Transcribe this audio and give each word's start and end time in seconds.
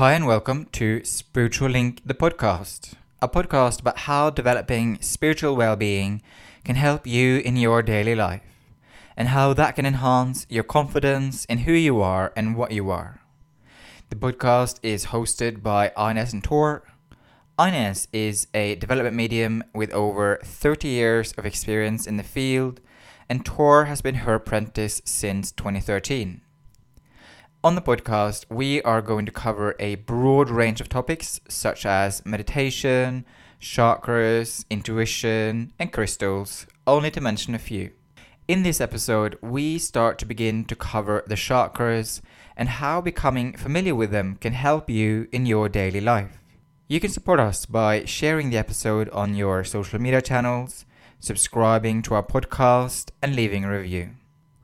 Hi, 0.00 0.14
and 0.14 0.26
welcome 0.26 0.64
to 0.72 1.04
Spiritual 1.04 1.68
Link, 1.68 2.00
the 2.06 2.14
podcast, 2.14 2.94
a 3.20 3.28
podcast 3.28 3.80
about 3.80 3.98
how 3.98 4.30
developing 4.30 4.96
spiritual 5.02 5.54
well 5.54 5.76
being 5.76 6.22
can 6.64 6.76
help 6.76 7.06
you 7.06 7.40
in 7.40 7.58
your 7.58 7.82
daily 7.82 8.14
life, 8.14 8.40
and 9.14 9.28
how 9.28 9.52
that 9.52 9.76
can 9.76 9.84
enhance 9.84 10.46
your 10.48 10.64
confidence 10.64 11.44
in 11.50 11.58
who 11.58 11.72
you 11.72 12.00
are 12.00 12.32
and 12.34 12.56
what 12.56 12.72
you 12.72 12.88
are. 12.88 13.20
The 14.08 14.16
podcast 14.16 14.80
is 14.82 15.08
hosted 15.12 15.62
by 15.62 15.92
Ines 15.98 16.32
and 16.32 16.42
Tor. 16.42 16.82
Ines 17.58 18.08
is 18.10 18.46
a 18.54 18.76
development 18.76 19.16
medium 19.16 19.62
with 19.74 19.92
over 19.92 20.40
30 20.42 20.88
years 20.88 21.32
of 21.32 21.44
experience 21.44 22.06
in 22.06 22.16
the 22.16 22.22
field, 22.22 22.80
and 23.28 23.44
Tor 23.44 23.84
has 23.84 24.00
been 24.00 24.24
her 24.24 24.36
apprentice 24.36 25.02
since 25.04 25.52
2013. 25.52 26.40
On 27.62 27.74
the 27.74 27.82
podcast, 27.82 28.46
we 28.48 28.80
are 28.84 29.02
going 29.02 29.26
to 29.26 29.32
cover 29.32 29.76
a 29.78 29.96
broad 29.96 30.48
range 30.48 30.80
of 30.80 30.88
topics 30.88 31.42
such 31.46 31.84
as 31.84 32.24
meditation, 32.24 33.26
chakras, 33.60 34.64
intuition, 34.70 35.70
and 35.78 35.92
crystals, 35.92 36.66
only 36.86 37.10
to 37.10 37.20
mention 37.20 37.54
a 37.54 37.58
few. 37.58 37.90
In 38.48 38.62
this 38.62 38.80
episode, 38.80 39.36
we 39.42 39.76
start 39.78 40.18
to 40.20 40.24
begin 40.24 40.64
to 40.64 40.74
cover 40.74 41.22
the 41.26 41.34
chakras 41.34 42.22
and 42.56 42.70
how 42.70 43.02
becoming 43.02 43.54
familiar 43.54 43.94
with 43.94 44.10
them 44.10 44.36
can 44.40 44.54
help 44.54 44.88
you 44.88 45.28
in 45.30 45.44
your 45.44 45.68
daily 45.68 46.00
life. 46.00 46.38
You 46.88 46.98
can 46.98 47.10
support 47.10 47.40
us 47.40 47.66
by 47.66 48.06
sharing 48.06 48.48
the 48.48 48.56
episode 48.56 49.10
on 49.10 49.34
your 49.34 49.64
social 49.64 50.00
media 50.00 50.22
channels, 50.22 50.86
subscribing 51.18 52.00
to 52.02 52.14
our 52.14 52.22
podcast, 52.22 53.10
and 53.20 53.36
leaving 53.36 53.66
a 53.66 53.70
review. 53.70 54.14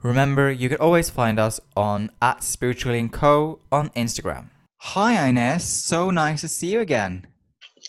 Remember, 0.07 0.53
you 0.53 0.69
can 0.69 0.79
always 0.79 1.11
find 1.11 1.37
us 1.41 1.61
on 1.77 2.13
at 2.23 2.45
Spiritual 2.45 2.93
Link 2.93 3.13
Co 3.13 3.59
on 3.73 3.89
Instagram. 3.91 4.51
Hi, 4.79 5.29
Ines. 5.29 5.65
So 5.65 6.11
nice 6.13 6.43
to 6.43 6.49
see 6.49 6.69
you 6.69 6.79
again. 6.79 7.27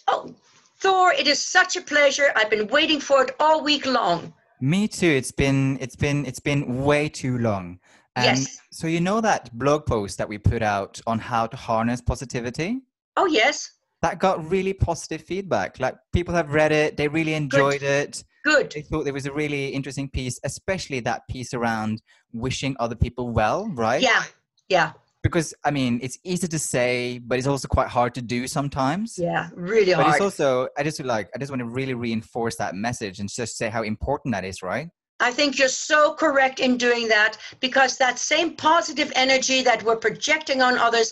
Oh, 0.07 0.33
Thor, 0.79 1.13
it 1.13 1.27
is 1.27 1.39
such 1.39 1.75
a 1.75 1.81
pleasure. 1.81 2.31
I've 2.35 2.49
been 2.49 2.65
waiting 2.69 2.99
for 2.99 3.21
it 3.21 3.35
all 3.39 3.63
week 3.63 3.85
long. 3.85 4.33
Me 4.59 4.87
too. 4.87 5.05
It's 5.05 5.31
been 5.31 5.77
it's 5.79 5.95
been 5.95 6.25
it's 6.25 6.39
been 6.39 6.83
way 6.83 7.07
too 7.07 7.37
long. 7.37 7.79
And 8.15 8.39
Yes. 8.39 8.61
So 8.71 8.87
you 8.87 8.99
know 8.99 9.21
that 9.21 9.55
blog 9.55 9.85
post 9.85 10.17
that 10.17 10.27
we 10.27 10.39
put 10.39 10.63
out 10.63 10.99
on 11.05 11.19
how 11.19 11.45
to 11.45 11.55
harness 11.55 12.01
positivity? 12.01 12.81
Oh, 13.15 13.27
yes. 13.27 13.73
That 14.01 14.17
got 14.17 14.43
really 14.49 14.73
positive 14.73 15.21
feedback. 15.21 15.79
Like 15.79 15.95
people 16.13 16.33
have 16.33 16.51
read 16.51 16.71
it, 16.71 16.97
they 16.97 17.07
really 17.07 17.35
enjoyed 17.35 17.83
it. 17.83 18.23
Good. 18.47 18.71
They 18.71 18.81
thought 18.81 19.03
there 19.03 19.13
was 19.13 19.25
a 19.25 19.33
really 19.33 19.69
interesting 19.69 20.09
piece, 20.09 20.39
especially 20.43 20.99
that 21.01 21.27
piece 21.27 21.53
around 21.53 22.01
wishing 22.31 22.75
other 22.79 22.95
people 22.95 23.29
well, 23.29 23.67
right? 23.73 24.01
Yeah. 24.01 24.23
Yeah. 24.69 24.91
because 25.27 25.53
I 25.65 25.71
mean, 25.71 25.99
it's 26.01 26.17
easy 26.23 26.47
to 26.47 26.59
say, 26.59 27.19
but 27.19 27.37
it's 27.37 27.47
also 27.47 27.67
quite 27.67 27.89
hard 27.89 28.15
to 28.15 28.21
do 28.21 28.47
sometimes. 28.47 29.17
Yeah. 29.17 29.49
Really 29.53 29.93
But 29.93 29.95
hard. 29.95 30.05
But 30.05 30.11
it's 30.15 30.21
also, 30.21 30.69
I 30.77 30.83
just 30.83 30.97
feel 30.97 31.07
like, 31.07 31.29
I 31.35 31.37
just 31.37 31.51
want 31.51 31.59
to 31.59 31.67
really 31.67 31.93
reinforce 31.93 32.55
that 32.57 32.75
message 32.75 33.19
and 33.19 33.29
just 33.29 33.57
say 33.57 33.69
how 33.69 33.83
important 33.83 34.33
that 34.33 34.45
is, 34.45 34.61
right? 34.61 34.87
I 35.19 35.31
think 35.31 35.57
you're 35.57 35.67
so 35.67 36.13
correct 36.13 36.59
in 36.59 36.77
doing 36.77 37.07
that 37.07 37.37
because 37.59 37.97
that 37.97 38.19
same 38.19 38.55
positive 38.55 39.11
energy 39.15 39.63
that 39.63 39.81
we're 39.83 39.95
projecting 39.95 40.61
on 40.61 40.77
others, 40.77 41.11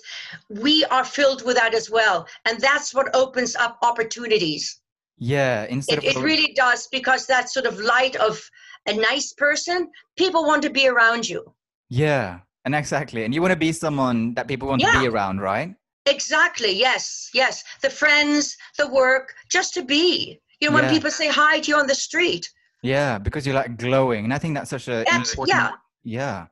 we 0.49 0.85
are 0.85 1.03
filled 1.03 1.43
with 1.43 1.55
that 1.57 1.73
as 1.73 1.89
well. 1.89 2.27
And 2.45 2.61
that's 2.61 2.93
what 2.93 3.13
opens 3.15 3.55
up 3.55 3.79
opportunities. 3.81 4.79
Yeah. 5.17 5.65
Instead 5.69 6.03
It, 6.03 6.15
of 6.15 6.21
it 6.21 6.25
really 6.25 6.53
does 6.53 6.87
because 6.91 7.25
that 7.27 7.49
sort 7.49 7.65
of 7.65 7.79
light 7.79 8.15
of 8.17 8.41
a 8.87 8.93
nice 8.93 9.33
person, 9.33 9.89
people 10.17 10.45
want 10.45 10.61
to 10.63 10.69
be 10.69 10.87
around 10.87 11.27
you. 11.27 11.41
yeah, 11.89 12.39
and 12.65 12.73
exactly, 12.75 13.23
and 13.25 13.33
you 13.33 13.41
want 13.41 13.51
to 13.51 13.55
be 13.59 13.71
someone 13.71 14.33
that 14.35 14.47
people 14.47 14.67
want 14.67 14.81
to 14.81 14.99
be 14.99 15.07
around, 15.07 15.39
right? 15.39 15.73
Exactly. 16.07 16.71
Yes. 16.71 17.29
Yes. 17.33 17.63
The 17.81 17.89
friends, 17.89 18.55
the 18.77 18.87
work, 18.87 19.33
just 19.51 19.73
to 19.75 19.83
be. 19.83 20.39
You 20.61 20.69
know, 20.69 20.75
when 20.75 20.89
people 20.89 21.09
say 21.11 21.27
hi 21.29 21.59
to 21.59 21.67
you 21.71 21.77
on 21.77 21.87
the 21.87 21.95
street, 21.95 22.47
Yeah, 22.83 23.17
because 23.17 23.45
you're 23.45 23.55
like 23.55 23.77
glowing, 23.77 24.23
and 24.25 24.33
I 24.33 24.37
think 24.37 24.53
that's 24.55 24.69
such 24.69 24.87
a 24.87 24.99
important. 25.13 25.47
yeah. 25.49 25.71
Yeah. 26.03 26.45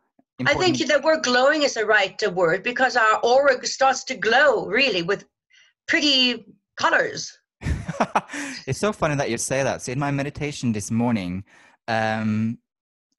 I 0.46 0.54
think 0.56 0.80
important- 0.80 0.90
the 0.94 1.00
word 1.08 1.24
glowing 1.24 1.62
is 1.64 1.76
the 1.76 1.86
right 1.86 2.20
word 2.34 2.64
because 2.64 2.98
our 2.98 3.20
aura 3.24 3.64
starts 3.66 4.04
to 4.06 4.16
glow 4.16 4.66
really 4.66 5.04
with 5.04 5.26
pretty 5.88 6.46
colors. 6.76 7.38
it's 8.68 8.80
so 8.80 8.92
funny 8.94 9.16
that 9.16 9.30
you 9.30 9.38
say 9.38 9.64
that. 9.64 9.82
So 9.82 9.92
in 9.92 10.00
my 10.00 10.12
meditation 10.12 10.72
this 10.72 10.92
morning, 10.92 11.44
um, 11.88 12.58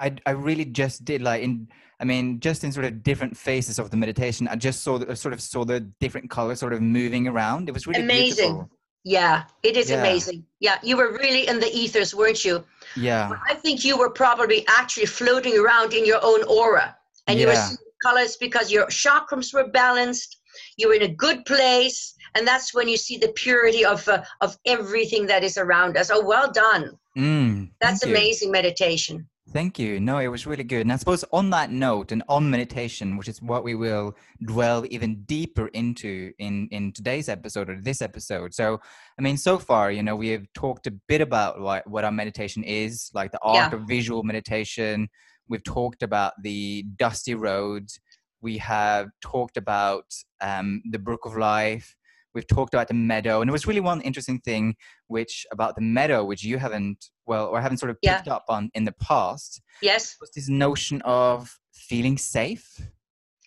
I 0.01 0.17
I 0.27 0.31
really 0.31 0.65
just 0.65 1.05
did 1.05 1.23
like 1.23 1.43
in 1.43 1.69
I 2.01 2.05
mean 2.05 2.41
just 2.41 2.65
in 2.65 2.73
sort 2.73 2.87
of 2.87 3.03
different 3.03 3.37
phases 3.37 3.79
of 3.79 3.91
the 3.91 3.97
meditation, 3.97 4.49
I 4.49 4.57
just 4.57 4.83
saw 4.83 4.99
the, 4.99 5.15
sort 5.17 5.35
of 5.35 5.41
saw 5.41 5.65
the 5.65 5.81
different 6.01 6.31
colors 6.31 6.61
sort 6.61 6.73
of 6.73 6.81
moving 6.83 7.29
around. 7.29 7.69
It 7.69 7.73
was 7.73 7.87
really 7.87 8.03
Amazing. 8.03 8.53
beautiful. 8.53 8.71
Yeah, 9.05 9.45
it 9.63 9.77
is 9.77 9.91
Yeah. 9.91 10.01
amazing. 10.01 10.45
Yeah, 10.61 10.79
you 10.83 10.97
were 10.97 11.13
really 11.13 11.47
in 11.47 11.61
the 11.61 11.71
ethers, 11.71 12.15
weren't 12.15 12.43
you? 12.45 12.65
Yeah, 12.97 13.31
I 13.49 13.55
think 13.55 13.85
you 13.85 13.99
were 13.99 14.11
probably 14.11 14.67
actually 14.67 15.07
floating 15.07 15.59
around 15.59 15.93
in 15.93 16.07
your 16.07 16.21
own 16.23 16.43
aura 16.45 16.97
and 17.27 17.39
you 17.39 17.47
were 17.47 17.55
seeing 17.57 17.79
colors 18.03 18.37
because 18.37 18.73
your 18.73 18.87
chakrams 18.87 19.53
were 19.55 19.69
balanced. 19.69 20.39
You 20.77 20.89
were 20.89 20.95
in 20.95 21.03
a 21.03 21.09
good 21.09 21.45
place, 21.45 22.15
and 22.35 22.47
that's 22.47 22.75
when 22.75 22.89
you 22.89 22.97
see 22.97 23.17
the 23.19 23.29
purity 23.29 23.85
of 23.85 24.07
uh, 24.09 24.23
of 24.41 24.57
everything 24.67 25.27
that 25.27 25.45
is 25.45 25.57
around 25.59 25.97
us. 25.97 26.11
Oh, 26.13 26.25
well 26.25 26.51
done! 26.51 26.99
mm, 27.17 27.71
That's 27.81 28.01
thank 28.01 28.11
you. 28.11 28.17
amazing 28.17 28.51
meditation. 28.51 29.29
Thank 29.53 29.79
you. 29.79 30.01
No, 30.01 30.19
it 30.19 30.29
was 30.29 30.47
really 30.47 30.65
good. 30.65 30.81
And 30.81 30.93
I 30.93 30.97
suppose 30.97 31.23
on 31.31 31.51
that 31.51 31.71
note 31.71 32.11
and 32.13 32.25
on 32.29 32.51
meditation, 32.51 33.17
which 33.17 33.29
is 33.29 33.41
what 33.43 33.63
we 33.63 33.75
will 33.77 34.17
dwell 34.45 34.85
even 34.91 35.23
deeper 35.27 35.69
into 35.69 36.33
in 36.39 36.67
in 36.73 36.93
today's 36.93 37.29
episode 37.29 37.69
or 37.71 37.79
this 37.81 38.03
episode. 38.03 38.53
So, 38.55 38.81
I 39.19 39.23
mean, 39.23 39.37
so 39.37 39.59
far, 39.59 39.93
you 39.93 40.03
know, 40.03 40.17
we 40.17 40.29
have 40.31 40.47
talked 40.55 40.87
a 40.89 40.95
bit 41.09 41.21
about 41.21 41.61
like 41.61 41.87
what 41.87 42.05
our 42.05 42.11
meditation 42.11 42.65
is, 42.65 43.11
like 43.15 43.31
the 43.33 43.39
art 43.43 43.71
Yeah. 43.73 43.79
of 43.79 43.87
visual 43.87 44.23
meditation. 44.25 45.09
We've 45.47 45.63
talked 45.63 46.03
about 46.03 46.33
the 46.43 46.85
dusty 46.97 47.35
roads. 47.35 48.01
We 48.41 48.59
have 48.59 49.09
talked 49.21 49.57
about 49.59 50.07
um, 50.41 50.83
the 50.91 50.99
brook 50.99 51.27
of 51.27 51.37
life. 51.37 51.95
We've 52.35 52.47
talked 52.47 52.75
about 52.75 52.89
the 52.89 52.95
meadow, 52.95 53.41
and 53.41 53.49
there 53.49 53.53
was 53.53 53.67
really 53.67 53.81
one 53.81 54.01
interesting 54.01 54.41
thing, 54.41 54.75
which 55.07 55.47
about 55.53 55.77
the 55.77 55.83
meadow, 55.83 56.25
which 56.25 56.43
you 56.43 56.59
haven't, 56.59 57.07
well, 57.27 57.47
or 57.47 57.61
haven't 57.61 57.79
sort 57.79 57.91
of 57.91 57.99
Yeah. 58.03 58.17
picked 58.17 58.29
up 58.29 58.45
on 58.49 58.71
in 58.75 58.85
the 58.85 58.93
past 58.93 59.61
Yes. 59.81 60.17
was 60.21 60.31
this 60.33 60.49
notion 60.49 61.01
of 61.03 61.59
feeling 61.73 62.19
safe. 62.19 62.81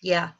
Yeah. 0.02 0.30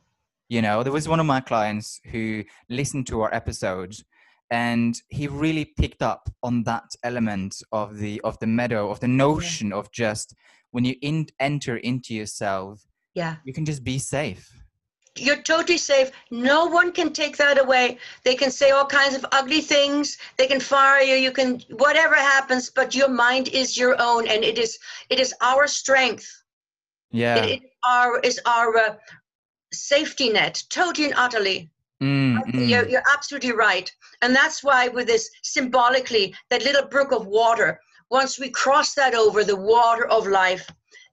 You 0.49 0.63
know, 0.63 0.83
there 0.83 0.93
was 0.93 1.09
one 1.09 1.21
of 1.21 1.27
my 1.27 1.41
clients 1.41 2.01
who 2.11 2.45
listened 2.71 3.07
to 3.09 3.21
our 3.21 3.33
episodes 3.35 4.05
and 4.51 5.03
he 5.09 5.27
really 5.29 5.67
picked 5.67 6.01
up 6.01 6.31
on 6.43 6.63
that 6.63 6.89
element 7.03 7.61
of 7.71 7.99
the 7.99 8.19
of 8.23 8.39
the 8.39 8.47
meadow 8.47 8.91
of 8.91 9.01
the 9.01 9.09
notion 9.09 9.75
of 9.75 9.91
just 9.93 10.35
when 10.71 10.87
you 10.87 10.95
in, 11.03 11.27
enter 11.39 11.77
into 11.77 12.15
yourself 12.15 12.87
Yeah. 13.15 13.37
you 13.45 13.53
can 13.53 13.67
just 13.67 13.85
be 13.85 13.99
safe 13.99 14.51
You're 15.21 15.43
totally 15.43 15.79
safe. 15.79 16.11
No 16.31 16.67
one 16.67 16.93
can 16.93 17.13
take 17.13 17.37
that 17.37 17.59
away. 17.59 17.99
They 18.25 18.35
can 18.35 18.51
say 18.51 18.71
all 18.71 18.87
kinds 18.87 19.15
of 19.15 19.25
ugly 19.33 19.61
things. 19.61 20.19
They 20.37 20.47
can 20.47 20.61
fire 20.61 21.03
you. 21.03 21.15
You 21.15 21.33
can 21.33 21.61
whatever 21.71 22.15
happens, 22.15 22.71
but 22.71 22.95
your 22.95 23.09
mind 23.09 23.49
is 23.49 23.77
your 23.77 23.97
own, 24.01 24.27
and 24.29 24.45
it 24.45 24.59
is 24.59 24.79
it 25.11 25.19
is 25.21 25.35
our 25.41 25.67
strength. 25.67 26.27
yeah 27.11 27.37
It 27.37 27.51
is 27.51 27.61
our 27.85 28.21
is 28.21 28.41
our 28.47 28.77
uh, 28.77 28.97
safety 29.73 30.31
net, 30.31 30.63
totally 30.71 31.07
and 31.07 31.15
utterly. 31.17 31.71
Mm, 32.03 32.39
mm. 32.45 32.69
You're, 32.69 32.89
you're 32.89 33.11
absolutely 33.13 33.53
right, 33.53 33.91
and 34.23 34.35
that's 34.35 34.63
why 34.63 34.89
with 34.89 35.09
this 35.09 35.29
symbolically, 35.43 36.35
that 36.51 36.65
little 36.65 36.87
brook 36.87 37.13
of 37.13 37.27
water. 37.27 37.81
Once 38.11 38.39
we 38.39 38.49
cross 38.49 38.95
that 38.95 39.15
over 39.15 39.45
the 39.45 39.57
water 39.57 40.07
of 40.07 40.27
life, 40.27 40.71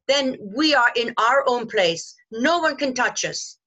then 0.07 0.37
we 0.55 0.73
are 0.73 0.91
in 0.95 1.13
our 1.17 1.43
own 1.47 1.67
place. 1.67 2.15
No 2.31 2.59
one 2.59 2.77
can 2.77 2.93
touch 2.93 3.25
us. 3.25 3.57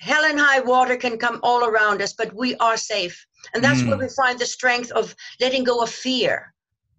Hell 0.00 0.24
and 0.24 0.38
high 0.40 0.60
water 0.60 0.96
can 0.96 1.18
come 1.18 1.40
all 1.42 1.64
around 1.64 2.02
us, 2.02 2.12
but 2.12 2.34
we 2.34 2.56
are 2.56 2.76
safe. 2.76 3.26
And 3.54 3.62
that's 3.64 3.84
where 3.86 3.96
Mm. 3.96 4.02
we 4.04 4.08
find 4.22 4.38
the 4.38 4.46
strength 4.46 4.90
of 4.92 5.14
letting 5.40 5.64
go 5.64 5.80
of 5.82 5.90
fear, 5.90 6.52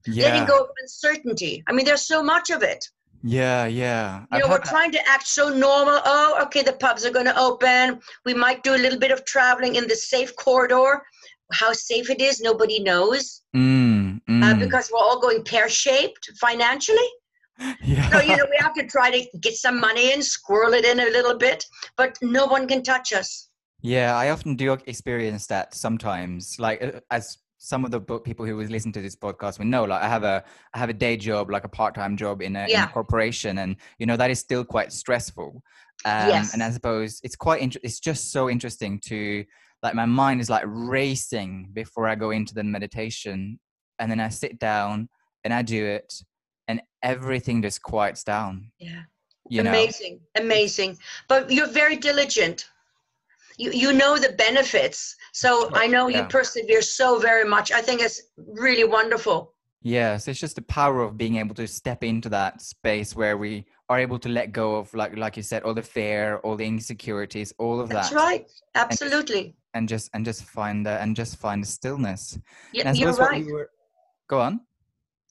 yeah 0.08 0.24
letting 0.26 0.46
go 0.46 0.58
of 0.64 0.70
uncertainty. 0.82 1.64
I 1.68 1.72
mean, 1.74 1.86
there's 1.86 2.08
so 2.08 2.22
much 2.24 2.50
of 2.50 2.62
it. 2.64 2.82
yeah 3.24 3.66
yeah 3.66 4.26
You 4.32 4.40
know, 4.40 4.50
we're 4.50 4.70
trying 4.74 4.92
to 4.98 5.02
act 5.16 5.28
so 5.28 5.50
normal. 5.50 6.00
Oh, 6.06 6.40
okay, 6.44 6.64
the 6.64 6.74
pubs 6.74 7.06
are 7.06 7.12
going 7.18 7.26
to 7.34 7.38
open. 7.40 8.00
We 8.26 8.34
might 8.34 8.64
do 8.64 8.76
a 8.76 8.82
little 8.86 9.00
bit 9.00 9.12
of 9.12 9.26
traveling 9.26 9.76
in 9.76 9.88
the 9.88 9.96
safe 9.96 10.36
corridor. 10.36 11.02
How 11.62 11.72
safe 11.74 12.10
it 12.10 12.22
is, 12.22 12.40
nobody 12.42 12.80
knows 12.80 13.42
Mm, 13.56 14.22
uh, 14.46 14.54
mm. 14.54 14.60
because 14.64 14.90
we're 14.92 15.06
all 15.08 15.20
going 15.20 15.44
pear 15.44 15.68
shaped 15.70 16.32
financially. 16.40 17.10
Yeah 17.84 18.10
So, 18.10 18.22
you 18.22 18.36
know, 18.36 18.46
we 18.50 18.58
have 18.60 18.74
to 18.74 18.86
try 18.86 19.12
to 19.12 19.38
get 19.40 19.54
some 19.54 19.80
money 19.80 20.14
in, 20.14 20.22
squirrel 20.22 20.74
it 20.74 20.86
in 20.86 21.00
a 21.00 21.06
little 21.06 21.38
bit, 21.38 21.66
but 21.98 22.18
no 22.22 22.46
one 22.46 22.68
can 22.68 22.84
touch 22.84 23.14
us. 23.14 23.50
Yeah, 23.82 24.16
I 24.16 24.30
often 24.30 24.56
do 24.56 24.74
experience 24.86 25.48
that 25.48 25.74
sometimes. 25.74 26.58
Like 26.60 26.84
uh, 26.84 27.00
as 27.10 27.38
some 27.58 27.86
of 27.86 27.92
the 27.92 28.02
people 28.02 28.46
who 28.46 28.56
would 28.58 28.70
listen 28.70 28.92
to 28.94 29.02
this 29.02 29.16
podcast 29.16 29.60
will 29.60 29.66
know, 29.66 29.86
like 29.86 30.02
I 30.02 30.08
have 30.08 30.24
a 30.24 30.44
I 30.74 30.78
have 30.78 30.90
a 30.90 30.94
day 30.94 31.18
job, 31.18 31.50
like 31.50 31.64
a 31.64 31.70
part 31.70 31.96
time 31.96 32.16
job 32.16 32.42
in 32.42 32.56
a, 32.56 32.66
in 32.68 32.80
a 32.80 32.88
corporation, 32.88 33.58
and 33.58 33.76
you 33.98 34.06
know 34.06 34.18
that 34.18 34.30
is 34.30 34.40
still 34.40 34.64
quite 34.64 34.92
stressful. 34.92 35.64
Um, 36.06 36.28
Yes. 36.30 36.54
And 36.54 36.64
I 36.64 36.70
suppose 36.72 37.20
it's 37.24 37.36
quite 37.36 37.78
it's 37.84 38.00
just 38.00 38.32
so 38.32 38.50
interesting 38.50 39.00
to 39.06 39.46
like 39.84 39.96
my 39.96 40.06
mind 40.06 40.42
is 40.42 40.50
like 40.50 40.64
racing 40.66 41.70
before 41.74 42.08
I 42.08 42.16
go 42.16 42.32
into 42.32 42.54
the 42.54 42.64
meditation. 42.64 43.60
And 44.00 44.10
then 44.10 44.20
I 44.20 44.30
sit 44.30 44.58
down 44.58 45.10
and 45.44 45.54
I 45.54 45.62
do 45.62 45.86
it 45.86 46.12
and 46.14 46.31
everything 47.04 47.62
just 47.62 47.82
quiets 47.82 48.24
down. 48.24 48.72
Yeah. 48.80 49.02
You 49.50 49.64
know? 49.64 49.72
amazing, 49.72 50.22
amazing. 50.36 50.98
But 51.28 51.52
you're 51.52 51.68
very 51.68 51.98
diligent. 51.98 52.70
You 53.58 53.72
you 53.72 53.94
know 53.94 54.18
the 54.18 54.32
benefits. 54.34 55.16
So 55.34 55.70
I 55.74 55.88
know 55.88 56.08
you 56.08 56.24
persevere 56.24 56.82
so 56.82 57.20
very 57.20 57.48
much. 57.48 57.72
I 57.72 57.82
think 57.82 58.02
it's 58.02 58.22
really 58.38 58.86
wonderful. 58.86 59.54
Yes, 59.84 60.28
it's 60.28 60.40
just 60.40 60.56
the 60.56 60.62
power 60.62 61.02
of 61.02 61.18
being 61.18 61.38
able 61.38 61.56
to 61.56 61.68
step 61.68 62.04
into 62.04 62.30
that 62.30 62.62
space 62.62 63.16
where 63.16 63.36
we 63.36 63.66
are 63.90 64.00
able 64.00 64.20
to 64.20 64.30
let 64.30 64.52
go 64.52 64.76
of 64.76 64.94
like 64.94 65.18
like 65.18 65.36
you 65.36 65.44
said, 65.44 65.64
all 65.64 65.74
the 65.74 65.82
fear, 65.82 66.38
all 66.44 66.56
the 66.56 66.66
insecurities, 66.66 67.52
all 67.58 67.82
of 67.82 67.90
That's 67.90 68.10
that. 68.10 68.16
That's 68.16 68.26
right. 68.26 68.52
Absolutely. 68.76 69.56
And 69.74 69.90
just 69.90 70.10
and 70.14 70.24
just 70.24 70.44
find 70.44 70.86
the 70.86 71.02
and 71.02 71.16
just 71.16 71.38
find 71.38 71.64
the 71.64 71.68
stillness. 71.68 72.38
Yeah, 72.74 72.94
you're 72.94 73.14
right. 73.14 73.44
we 73.46 73.52
were 73.52 73.70
go 74.28 74.40
on. 74.40 74.62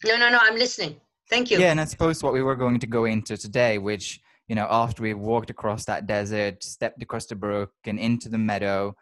No, 0.04 0.16
no, 0.18 0.28
no. 0.30 0.38
I'm 0.42 0.56
listening. 0.56 1.00
Thank 1.30 1.50
you. 1.50 1.58
Yeah, 1.58 1.70
and 1.70 1.80
I 1.80 1.84
suppose 1.84 2.22
what 2.22 2.32
we 2.32 2.42
were 2.42 2.56
going 2.56 2.80
to 2.80 2.86
go 2.86 3.04
into 3.04 3.36
today, 3.36 3.78
which, 3.78 4.20
you 4.48 4.56
know, 4.56 4.66
after 4.68 5.02
we 5.02 5.14
walked 5.14 5.48
across 5.50 5.84
that 5.84 6.06
desert, 6.06 6.62
stepped 6.64 7.02
across 7.02 7.26
the 7.26 7.36
brook 7.36 7.70
and 7.84 7.98
into 7.98 8.28
the 8.28 8.38
meadow, 8.38 8.94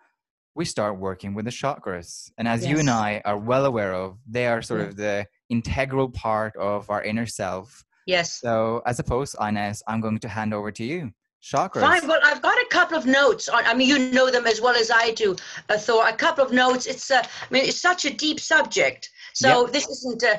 we 0.54 0.64
start 0.64 0.98
working 0.98 1.34
with 1.34 1.46
the 1.46 1.50
chakras. 1.50 2.30
And 2.36 2.46
as 2.46 2.66
you 2.66 2.78
and 2.78 2.90
I 2.90 3.22
are 3.25 3.38
well 3.38 3.64
aware 3.64 3.94
of, 3.94 4.19
they 4.28 4.46
are 4.46 4.60
sort 4.60 4.80
Yeah. 4.80 4.86
of 4.88 4.96
the 4.96 5.26
integral 5.48 6.10
part 6.10 6.54
of 6.56 6.90
our 6.90 7.02
inner 7.02 7.26
self. 7.26 7.84
Yes. 8.06 8.40
So 8.40 8.82
I 8.84 8.92
suppose, 8.92 9.34
Ines, 9.40 9.82
I'm 9.86 10.00
going 10.00 10.19
to 10.19 10.28
hand 10.28 10.52
over 10.52 10.70
to 10.72 10.84
you. 10.84 11.12
Chakras. 11.40 11.80
Fine. 11.80 12.08
Well, 12.08 12.19
I've 12.25 12.42
got 12.42 12.58
a 12.58 12.66
couple 12.69 12.98
of 12.98 13.06
notes. 13.06 13.48
On, 13.48 13.64
I 13.64 13.72
mean, 13.72 13.88
you 13.88 14.10
know 14.10 14.28
them 14.28 14.46
as 14.46 14.60
well 14.60 14.75
as 14.75 14.90
I 14.90 15.12
do, 15.12 15.36
uh, 15.69 15.78
Thor. 15.78 16.08
A 16.08 16.12
couple 16.12 16.44
of 16.44 16.52
notes. 16.52 16.86
It's. 16.86 17.08
Uh, 17.12 17.22
I 17.22 17.46
mean, 17.52 17.64
it's 17.64 17.80
such 17.80 18.04
a 18.04 18.12
deep 18.12 18.40
subject. 18.40 19.08
So 19.34 19.66
this 19.66 19.86
isn't 19.88 20.25
uh, 20.25 20.38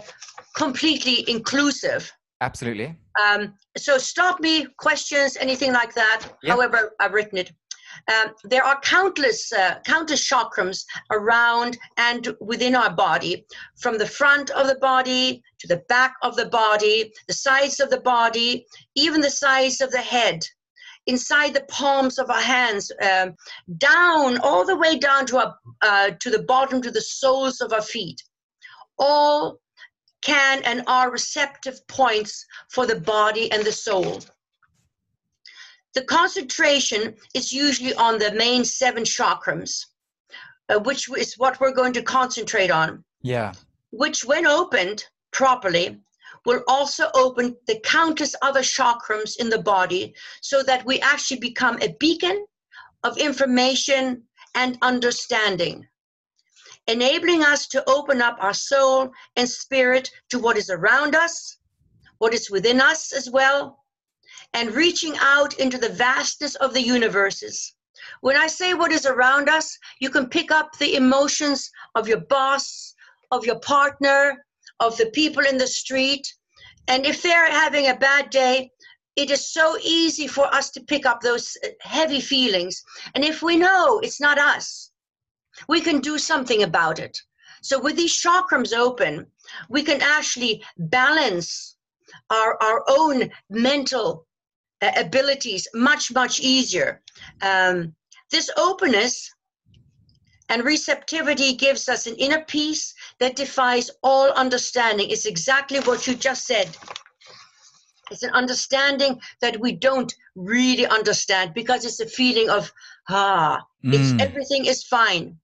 completely 0.60 1.18
inclusive. 1.30 2.12
Absolutely. 2.42 2.96
Um, 3.26 3.54
so 3.78 3.98
stop 3.98 4.40
me, 4.40 4.68
questions, 4.78 5.38
anything 5.38 5.72
like 5.74 5.94
that. 5.96 6.20
Yeah. 6.44 6.54
However, 6.54 6.92
I've 7.00 7.14
written 7.14 7.38
it. 7.38 7.52
Um, 8.14 8.34
there 8.44 8.64
are 8.64 8.80
countless, 8.82 9.52
uh, 9.52 9.80
countless 9.86 10.30
chakrams 10.30 10.84
around 11.12 11.78
and 11.98 12.36
within 12.40 12.76
our 12.76 12.94
body, 12.94 13.46
from 13.78 13.98
the 13.98 14.06
front 14.06 14.52
of 14.52 14.68
the 14.68 14.76
body 14.76 15.42
to 15.60 15.68
the 15.68 15.82
back 15.90 16.14
of 16.22 16.36
the 16.36 16.50
body, 16.50 17.12
the 17.28 17.34
sides 17.34 17.80
of 17.80 17.90
the 17.90 18.02
body, 18.02 18.66
even 18.96 19.22
the 19.22 19.30
sides 19.30 19.82
of 19.82 19.92
the 19.92 20.06
head, 20.16 20.40
inside 21.08 21.54
the 21.54 21.66
palms 21.70 22.20
of 22.20 22.30
our 22.30 22.42
hands, 22.42 22.92
um, 23.02 23.34
down 23.78 24.38
all 24.40 24.66
the 24.66 24.78
way 24.78 24.98
down 24.98 25.26
to 25.26 25.38
our, 25.38 25.56
uh, 25.82 26.12
to 26.20 26.30
the 26.30 26.44
bottom, 26.44 26.82
to 26.82 26.92
the 26.92 27.02
soles 27.02 27.60
of 27.60 27.74
our 27.74 27.82
feet. 27.82 28.22
All 28.98 29.60
can 30.22 30.62
and 30.64 30.84
are 30.88 31.12
receptive 31.12 31.86
points 31.88 32.46
for 32.70 32.86
the 32.86 33.00
body 33.00 33.52
and 33.52 33.66
the 33.66 33.72
soul. 33.72 34.22
The 35.96 36.04
concentration 36.04 37.16
is 37.34 37.52
usually 37.52 37.96
on 37.96 38.20
the 38.20 38.32
main 38.34 38.64
seven 38.64 39.04
chakrams, 39.04 39.86
uh, 40.70 40.80
which 40.80 41.10
is 41.10 41.36
what 41.38 41.60
we're 41.60 41.74
going 41.74 41.94
to 41.94 42.04
concentrate 42.04 42.72
on, 42.72 43.04
Yeah. 43.22 43.54
which, 43.92 44.24
when 44.24 44.46
opened 44.46 45.06
properly, 45.32 46.00
will 46.46 46.64
also 46.68 47.10
open 47.16 47.58
the 47.68 47.80
countless 47.80 48.36
other 48.42 48.62
chakrams 48.62 49.38
in 49.38 49.50
the 49.50 49.62
body 49.62 50.14
so 50.42 50.64
that 50.64 50.86
we 50.86 51.00
actually 51.02 51.40
become 51.40 51.78
a 51.82 51.96
beacon 52.00 52.46
of 53.04 53.18
information 53.18 54.24
and 54.56 54.78
understanding, 54.82 55.88
enabling 56.90 57.44
us 57.44 57.68
to 57.68 57.88
open 57.88 58.22
up 58.22 58.36
our 58.40 58.54
soul 58.54 59.12
and 59.36 59.48
spirit 59.48 60.10
to 60.30 60.40
what 60.40 60.58
is 60.58 60.70
around 60.70 61.16
us, 61.16 61.58
what 62.18 62.34
is 62.34 62.50
within 62.50 62.82
us 62.82 63.14
as 63.14 63.30
well, 63.30 63.86
and 64.54 64.74
reaching 64.74 65.16
out 65.20 65.54
into 65.60 65.78
the 65.78 65.90
vastness 65.90 66.56
of 66.56 66.74
the 66.74 66.82
universes. 66.82 67.76
When 68.22 68.36
I 68.36 68.48
say 68.48 68.74
what 68.74 68.92
is 68.92 69.06
around 69.06 69.50
us, 69.50 69.78
you 70.00 70.10
can 70.10 70.28
pick 70.28 70.52
up 70.52 70.78
the 70.78 70.96
emotions 70.96 71.70
of 71.94 72.08
your 72.08 72.22
boss, 72.22 72.96
of 73.32 73.46
your 73.46 73.60
partner, 73.60 74.44
of 74.80 74.98
the 74.98 75.12
people 75.12 75.46
in 75.46 75.58
the 75.58 75.68
street. 75.68 76.26
And 76.88 77.06
if 77.06 77.22
they're 77.22 77.52
having 77.52 77.88
a 77.88 77.96
bad 77.96 78.32
day, 78.32 78.72
it 79.16 79.30
is 79.30 79.52
so 79.52 79.78
easy 79.84 80.28
for 80.28 80.46
us 80.54 80.72
to 80.72 80.82
pick 80.82 81.06
up 81.06 81.22
those 81.22 81.56
heavy 81.82 82.22
feelings. 82.22 82.82
And 83.14 83.24
if 83.24 83.44
we 83.44 83.58
know 83.58 84.00
it's 84.00 84.22
not 84.22 84.40
us, 84.40 84.89
we 85.68 85.82
can 85.82 86.00
do 86.00 86.18
something 86.18 86.64
about 86.64 87.00
it. 87.00 87.18
So, 87.62 87.80
with 87.80 87.96
these 87.96 88.16
chakrams 88.22 88.74
open, 88.74 89.28
we 89.70 89.84
can 89.84 90.02
actually 90.02 90.64
balance 90.78 91.76
our, 92.30 92.62
our 92.62 92.84
own 92.88 93.30
mental 93.50 94.26
uh, 94.82 94.92
abilities 94.96 95.68
much, 95.74 96.12
much 96.12 96.40
easier. 96.40 97.02
Um, 97.42 97.96
this 98.32 98.50
openness 98.58 99.30
and 100.50 100.64
receptivity 100.64 101.54
gives 101.54 101.90
us 101.90 102.08
an 102.08 102.16
inner 102.16 102.44
peace 102.46 102.94
that 103.20 103.36
defies 103.36 103.92
all 104.04 104.32
understanding. 104.32 105.10
It's 105.10 105.26
exactly 105.26 105.80
what 105.82 106.08
you 106.08 106.16
just 106.16 106.46
said. 106.46 106.76
It's 108.12 108.24
an 108.24 108.32
understanding 108.32 109.20
that 109.42 109.60
we 109.60 109.74
don't 109.74 110.12
really 110.36 110.88
understand 110.88 111.54
because 111.54 111.86
it's 111.86 112.00
a 112.00 112.08
feeling 112.08 112.50
of, 112.50 112.72
ah, 113.10 113.62
it's, 113.84 114.14
Mm. 114.14 114.22
everything 114.22 114.66
is 114.66 114.84
fine. 114.84 115.38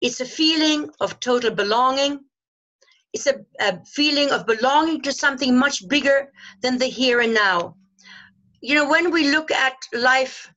It's 0.00 0.20
a 0.20 0.24
feeling 0.24 0.90
of 1.00 1.20
total 1.20 1.50
belonging. 1.50 2.20
It's 3.12 3.26
a, 3.26 3.40
a 3.60 3.84
feeling 3.84 4.30
of 4.30 4.46
belonging 4.46 5.02
to 5.02 5.12
something 5.12 5.58
much 5.58 5.86
bigger 5.88 6.32
than 6.62 6.78
the 6.78 6.86
here 6.86 7.20
and 7.20 7.34
now. 7.34 7.76
You 8.60 8.74
know, 8.74 8.88
when 8.88 9.10
we 9.10 9.30
look 9.30 9.50
at 9.50 9.74
life, 9.92 10.52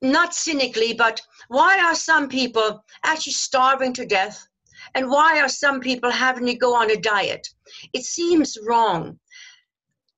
not 0.00 0.34
cynically, 0.34 0.94
but 0.94 1.20
why 1.48 1.78
are 1.78 1.94
some 1.94 2.28
people 2.28 2.84
actually 3.04 3.32
starving 3.32 3.92
to 3.94 4.06
death? 4.06 4.46
And 4.94 5.08
why 5.08 5.40
are 5.40 5.48
some 5.48 5.80
people 5.80 6.10
having 6.10 6.46
to 6.46 6.54
go 6.54 6.74
on 6.74 6.90
a 6.90 6.96
diet? 6.96 7.46
It 7.92 8.04
seems 8.04 8.58
wrong. 8.66 9.18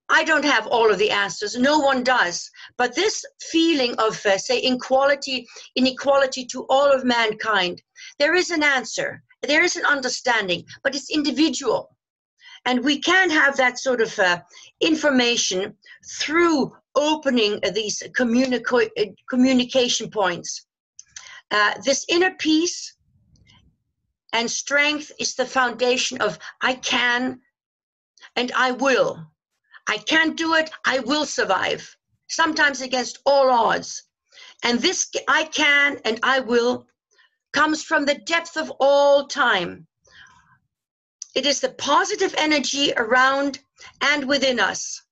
I 0.09 0.25
don't 0.25 0.45
have 0.45 0.67
all 0.67 0.91
of 0.91 0.99
the 0.99 1.11
answers. 1.11 1.56
No 1.56 1.79
one 1.79 2.03
does. 2.03 2.51
But 2.77 2.95
this 2.95 3.25
feeling 3.51 3.95
of, 3.99 4.25
uh, 4.27 4.39
say, 4.39 4.59
inequality, 4.61 5.47
inequality 5.77 6.45
to 6.47 6.67
all 6.69 6.93
of 6.93 7.05
mankind, 7.05 7.83
there 8.19 8.34
is 8.34 8.50
an 8.50 8.62
answer. 8.62 9.22
There 9.43 9.62
is 9.62 9.77
an 9.77 9.84
understanding, 9.84 10.65
but 10.82 10.94
it's 10.94 11.10
individual. 11.10 11.96
And 12.67 12.82
we 12.82 12.98
can 12.98 13.29
have 13.31 13.56
that 13.56 13.79
sort 13.79 14.00
of 14.00 14.19
uh, 14.19 14.41
information 14.81 15.77
through 16.19 16.72
opening 16.94 17.60
these 17.74 18.03
communico- 18.17 18.89
communication 19.29 20.10
points. 20.10 20.67
Uh, 21.50 21.74
this 21.84 22.06
inner 22.08 22.34
peace 22.39 22.96
and 24.32 24.50
strength 24.50 25.12
is 25.20 25.34
the 25.34 25.46
foundation 25.46 26.20
of 26.20 26.39
I 26.62 26.74
can 26.74 27.41
and 28.36 28.50
I 28.56 28.72
will. 28.72 29.24
I 29.86 29.98
can't 29.98 30.36
do 30.36 30.55
it, 30.55 30.70
I 30.86 31.00
will 31.00 31.27
survive, 31.27 31.96
sometimes 32.29 32.81
against 32.81 33.19
all 33.27 33.50
odds. 33.50 34.05
And 34.62 34.81
this 34.81 35.10
I 35.29 35.44
can 35.44 36.00
and 36.05 36.19
I 36.22 36.41
will 36.41 36.86
comes 37.55 37.82
from 37.82 38.05
the 38.05 38.17
depth 38.27 38.56
of 38.56 38.70
all 38.81 39.27
time. 39.27 39.87
It 41.34 41.46
is 41.46 41.61
the 41.61 41.70
positive 41.70 42.34
energy 42.37 42.93
around 42.96 43.61
and 44.01 44.29
within 44.29 44.61
us. 44.61 45.03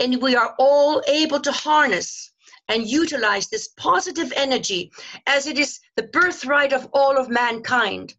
And 0.00 0.20
we 0.20 0.36
are 0.36 0.54
all 0.58 1.02
able 1.06 1.40
to 1.40 1.52
harness 1.52 2.32
and 2.68 2.86
utilize 2.86 3.48
this 3.48 3.68
positive 3.76 4.32
energy 4.36 4.92
as 5.26 5.46
it 5.46 5.58
is 5.58 5.80
the 5.96 6.04
birthright 6.04 6.72
of 6.72 6.88
all 6.92 7.16
of 7.16 7.28
mankind. 7.28 8.14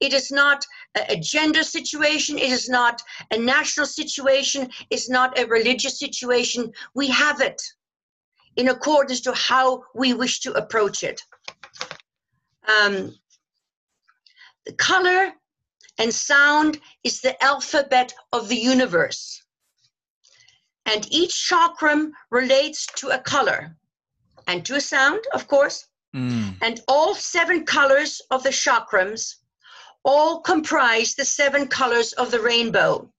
It 0.00 0.12
is 0.12 0.32
not 0.32 0.64
a, 0.96 1.16
gender 1.16 1.62
situation, 1.62 2.36
it 2.38 2.50
is 2.50 2.68
not 2.68 3.00
a 3.30 3.38
national 3.38 3.86
situation, 3.86 4.70
it's 4.90 5.08
not 5.08 5.38
a 5.38 5.46
religious 5.46 5.98
situation. 5.98 6.72
We 6.94 7.08
have 7.08 7.40
it 7.40 7.62
in 8.56 8.68
accordance 8.68 9.20
to 9.22 9.32
how 9.32 9.84
we 9.94 10.12
wish 10.12 10.40
to 10.40 10.52
approach 10.54 11.04
it. 11.04 11.20
Um, 12.68 13.16
the 14.64 14.72
color 14.74 15.32
and 15.98 16.14
sound 16.14 16.80
is 17.04 17.20
the 17.20 17.42
alphabet 17.42 18.14
of 18.32 18.48
the 18.48 18.56
universe. 18.56 19.42
And 20.86 21.06
each 21.12 21.32
chakram 21.48 22.12
relates 22.30 22.86
to 22.96 23.08
a 23.08 23.18
color 23.18 23.76
and 24.46 24.64
to 24.66 24.74
a 24.76 24.80
sound, 24.80 25.20
of 25.32 25.46
course. 25.46 25.86
Mm. 26.14 26.56
And 26.60 26.80
all 26.88 27.14
seven 27.14 27.64
colors 27.64 28.20
of 28.30 28.42
the 28.42 28.50
chakrams 28.50 29.36
all 30.04 30.40
comprise 30.40 31.14
the 31.14 31.24
seven 31.24 31.68
colors 31.68 32.12
of 32.14 32.30
the 32.30 32.40
rainbow 32.40 33.12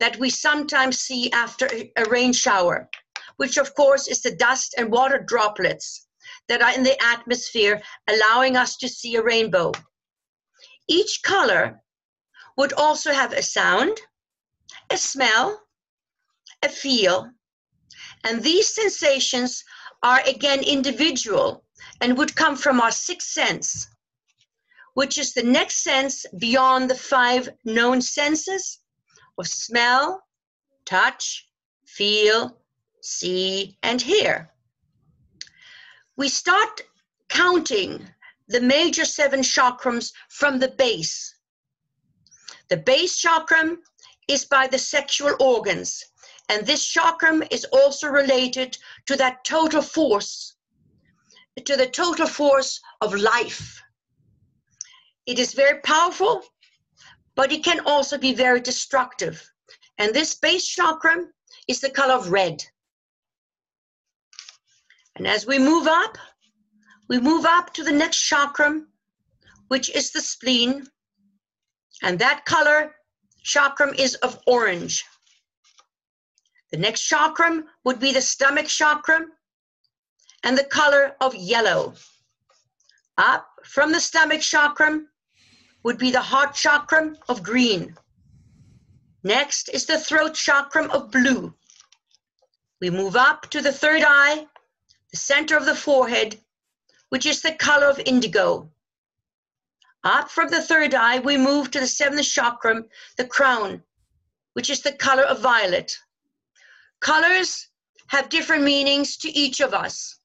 that 0.00 0.18
we 0.18 0.30
sometimes 0.30 0.98
see 0.98 1.30
after 1.32 1.68
a 1.96 2.04
rain 2.10 2.32
shower, 2.32 2.88
which 3.36 3.56
of 3.56 3.74
course 3.74 4.08
is 4.08 4.20
the 4.22 4.34
dust 4.34 4.74
and 4.76 4.90
water 4.90 5.18
droplets 5.18 6.07
that 6.48 6.62
are 6.62 6.72
in 6.72 6.82
the 6.82 7.02
atmosphere, 7.02 7.80
allowing 8.08 8.56
us 8.56 8.76
to 8.76 8.88
see 8.88 9.16
a 9.16 9.22
rainbow. 9.22 9.72
Each 10.88 11.20
color 11.22 11.82
would 12.56 12.72
also 12.72 13.12
have 13.12 13.32
a 13.32 13.42
sound, 13.42 14.00
a 14.90 14.96
smell, 14.96 15.62
a 16.62 16.68
feel, 16.68 17.30
and 18.24 18.42
these 18.42 18.74
sensations 18.74 19.64
are 20.02 20.20
again 20.26 20.62
individual 20.62 21.64
and 22.00 22.16
would 22.18 22.34
come 22.34 22.56
from 22.56 22.80
our 22.80 22.90
sixth 22.90 23.28
sense, 23.28 23.88
which 24.94 25.18
is 25.18 25.34
the 25.34 25.42
next 25.42 25.82
sense 25.82 26.26
beyond 26.38 26.90
the 26.90 26.94
five 26.94 27.48
known 27.64 28.00
senses 28.00 28.80
of 29.38 29.46
smell, 29.46 30.22
touch, 30.84 31.48
feel, 31.86 32.58
see, 33.02 33.78
and 33.82 34.00
hear. 34.00 34.50
We 36.18 36.28
start 36.28 36.82
counting 37.28 38.04
the 38.48 38.60
major 38.60 39.04
seven 39.04 39.40
chakrams 39.40 40.12
from 40.28 40.58
the 40.58 40.66
base. 40.66 41.32
The 42.70 42.76
base 42.76 43.22
chakram 43.22 43.76
is 44.26 44.44
by 44.44 44.66
the 44.66 44.80
sexual 44.80 45.36
organs, 45.38 46.04
and 46.48 46.66
this 46.66 46.84
chakram 46.92 47.46
is 47.52 47.64
also 47.66 48.08
related 48.08 48.76
to 49.06 49.14
that 49.14 49.44
total 49.44 49.80
force, 49.80 50.56
to 51.64 51.76
the 51.76 51.86
total 51.86 52.26
force 52.26 52.80
of 53.00 53.14
life. 53.14 53.80
It 55.26 55.38
is 55.38 55.54
very 55.54 55.80
powerful, 55.82 56.42
but 57.36 57.52
it 57.52 57.62
can 57.62 57.78
also 57.86 58.18
be 58.18 58.34
very 58.34 58.60
destructive. 58.60 59.48
And 59.98 60.12
this 60.12 60.34
base 60.34 60.68
chakram 60.68 61.28
is 61.68 61.80
the 61.80 61.90
color 61.90 62.14
of 62.14 62.32
red. 62.32 62.64
And 65.18 65.26
as 65.26 65.46
we 65.46 65.58
move 65.58 65.88
up, 65.88 66.16
we 67.08 67.18
move 67.18 67.44
up 67.44 67.74
to 67.74 67.82
the 67.82 67.92
next 67.92 68.18
chakram, 68.30 68.86
which 69.66 69.90
is 69.90 70.12
the 70.12 70.20
spleen. 70.20 70.86
And 72.02 72.20
that 72.20 72.44
color 72.44 72.94
chakram 73.44 73.98
is 73.98 74.14
of 74.16 74.38
orange. 74.46 75.04
The 76.70 76.78
next 76.78 77.10
chakram 77.10 77.64
would 77.84 77.98
be 77.98 78.12
the 78.12 78.20
stomach 78.20 78.66
chakram 78.66 79.24
and 80.44 80.56
the 80.56 80.64
color 80.64 81.16
of 81.20 81.34
yellow. 81.34 81.94
Up 83.16 83.48
from 83.64 83.90
the 83.90 84.00
stomach 84.00 84.40
chakram 84.40 85.06
would 85.82 85.98
be 85.98 86.12
the 86.12 86.20
heart 86.20 86.54
chakram 86.54 87.16
of 87.28 87.42
green. 87.42 87.96
Next 89.24 89.68
is 89.70 89.84
the 89.86 89.98
throat 89.98 90.34
chakram 90.34 90.88
of 90.90 91.10
blue. 91.10 91.52
We 92.80 92.90
move 92.90 93.16
up 93.16 93.50
to 93.50 93.60
the 93.60 93.72
third 93.72 94.04
eye, 94.06 94.46
the 95.10 95.16
center 95.16 95.56
of 95.56 95.64
the 95.64 95.74
forehead, 95.74 96.38
which 97.08 97.26
is 97.26 97.40
the 97.40 97.54
color 97.54 97.88
of 97.88 98.00
indigo. 98.00 98.70
Up 100.04 100.30
from 100.30 100.48
the 100.48 100.62
third 100.62 100.94
eye, 100.94 101.18
we 101.18 101.36
move 101.36 101.70
to 101.70 101.80
the 101.80 101.86
seventh 101.86 102.26
chakra, 102.26 102.84
the 103.16 103.26
crown, 103.26 103.82
which 104.52 104.70
is 104.70 104.82
the 104.82 104.92
color 104.92 105.24
of 105.24 105.40
violet. 105.40 105.98
Colors 107.00 107.68
have 108.08 108.28
different 108.28 108.64
meanings 108.64 109.16
to 109.18 109.30
each 109.30 109.60
of 109.60 109.74
us. 109.74 110.18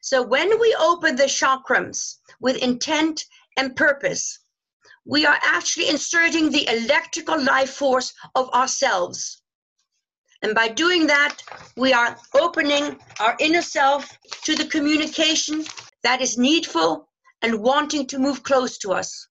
So 0.00 0.22
when 0.22 0.60
we 0.60 0.76
open 0.78 1.16
the 1.16 1.24
chakrams 1.24 2.18
with 2.40 2.56
intent 2.56 3.24
and 3.56 3.74
purpose, 3.74 4.40
we 5.06 5.26
are 5.26 5.38
actually 5.42 5.88
inserting 5.88 6.50
the 6.50 6.66
electrical 6.68 7.40
life 7.42 7.74
force 7.74 8.12
of 8.34 8.50
ourselves. 8.50 9.42
And 10.42 10.54
by 10.54 10.68
doing 10.68 11.06
that, 11.06 11.36
we 11.76 11.92
are 11.92 12.16
opening 12.34 12.98
our 13.20 13.36
inner 13.40 13.62
self 13.62 14.18
to 14.44 14.54
the 14.54 14.66
communication 14.66 15.64
that 16.02 16.20
is 16.20 16.36
needful 16.36 17.08
and 17.42 17.60
wanting 17.60 18.06
to 18.06 18.18
move 18.18 18.42
close 18.42 18.78
to 18.78 18.92
us. 18.92 19.28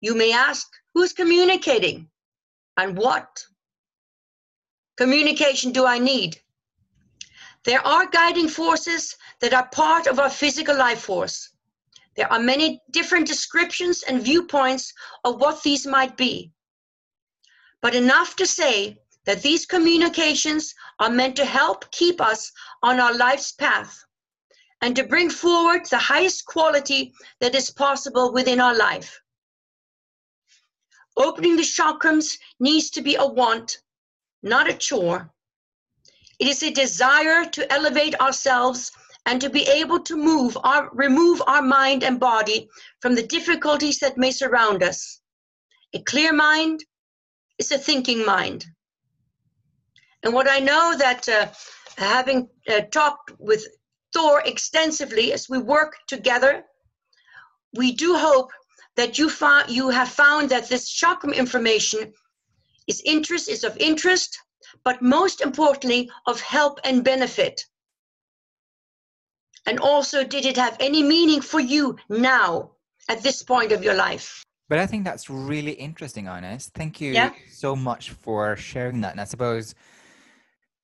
You 0.00 0.14
may 0.14 0.32
ask, 0.32 0.66
who's 0.94 1.12
communicating 1.12 2.08
and 2.76 2.96
what? 2.96 3.44
communication 4.98 5.70
do 5.72 5.86
I 5.86 5.98
need? 5.98 6.36
There 7.64 7.84
are 7.86 8.06
guiding 8.06 8.48
forces 8.48 9.16
that 9.40 9.54
are 9.54 9.68
part 9.68 10.06
of 10.08 10.18
our 10.18 10.28
physical 10.28 10.76
life 10.76 11.00
force. 11.00 11.50
There 12.16 12.30
are 12.32 12.40
many 12.40 12.82
different 12.90 13.28
descriptions 13.28 14.02
and 14.02 14.22
viewpoints 14.22 14.92
of 15.24 15.40
what 15.40 15.62
these 15.62 15.86
might 15.86 16.16
be. 16.16 16.50
But 17.80 17.94
enough 17.94 18.34
to 18.36 18.46
say 18.46 18.98
that 19.28 19.42
these 19.42 19.66
communications 19.66 20.74
are 21.00 21.10
meant 21.10 21.36
to 21.36 21.44
help 21.44 21.90
keep 21.90 22.18
us 22.18 22.50
on 22.82 22.98
our 22.98 23.14
life's 23.14 23.52
path 23.52 24.02
and 24.80 24.96
to 24.96 25.04
bring 25.04 25.28
forward 25.28 25.84
the 25.84 25.98
highest 25.98 26.46
quality 26.46 27.12
that 27.38 27.54
is 27.54 27.70
possible 27.70 28.32
within 28.32 28.58
our 28.58 28.74
life. 28.74 29.20
Opening 31.18 31.56
the 31.56 31.62
chakrams 31.62 32.38
needs 32.58 32.88
to 32.88 33.02
be 33.02 33.16
a 33.16 33.26
want 33.26 33.76
not 34.42 34.70
a 34.70 34.72
chore. 34.72 35.30
It 36.38 36.46
is 36.46 36.62
a 36.62 36.70
desire 36.70 37.44
to 37.44 37.70
elevate 37.70 38.18
ourselves 38.20 38.90
and 39.26 39.42
to 39.42 39.50
be 39.50 39.64
able 39.68 40.00
to 40.04 40.16
move 40.16 40.56
our, 40.64 40.88
remove 40.94 41.42
our 41.46 41.60
mind 41.60 42.02
and 42.02 42.18
body 42.18 42.66
from 43.02 43.14
the 43.14 43.26
difficulties 43.26 43.98
that 43.98 44.16
may 44.16 44.30
surround 44.30 44.82
us. 44.82 45.20
A 45.92 46.02
clear 46.04 46.32
mind 46.32 46.82
is 47.58 47.70
a 47.72 47.76
thinking 47.76 48.24
mind. 48.24 48.64
And 50.22 50.34
what 50.34 50.48
I 50.50 50.58
know 50.58 50.96
that 50.98 51.28
uh, 51.28 51.48
having 51.96 52.48
uh, 52.68 52.80
talked 52.92 53.32
with 53.38 53.66
Thor 54.12 54.42
extensively 54.44 55.32
as 55.32 55.48
we 55.48 55.58
work 55.58 55.96
together, 56.06 56.64
we 57.74 57.92
do 57.92 58.16
hope 58.16 58.50
that 58.96 59.18
you, 59.18 59.30
found, 59.30 59.70
you 59.70 59.90
have 59.90 60.08
found 60.08 60.50
that 60.50 60.68
this 60.68 60.92
chakram 60.92 61.34
information 61.34 62.12
is 62.88 63.02
interest 63.04 63.48
is 63.48 63.62
of 63.62 63.76
interest, 63.76 64.38
but 64.82 65.00
most 65.02 65.40
importantly, 65.40 66.10
of 66.26 66.40
help 66.40 66.80
and 66.84 67.04
benefit. 67.04 67.64
And 69.66 69.78
also, 69.78 70.24
did 70.24 70.46
it 70.46 70.56
have 70.56 70.76
any 70.80 71.02
meaning 71.02 71.42
for 71.42 71.60
you 71.60 71.96
now 72.08 72.70
at 73.08 73.22
this 73.22 73.42
point 73.42 73.70
of 73.70 73.84
your 73.84 73.94
life? 73.94 74.42
But 74.68 74.78
I 74.78 74.86
think 74.86 75.04
that's 75.04 75.30
really 75.30 75.72
interesting, 75.72 76.26
Ines. 76.26 76.70
Thank 76.74 77.00
you 77.00 77.12
yeah. 77.12 77.32
so 77.50 77.76
much 77.76 78.10
for 78.10 78.56
sharing 78.56 79.00
that. 79.02 79.12
And 79.12 79.20
I 79.20 79.24
suppose 79.24 79.74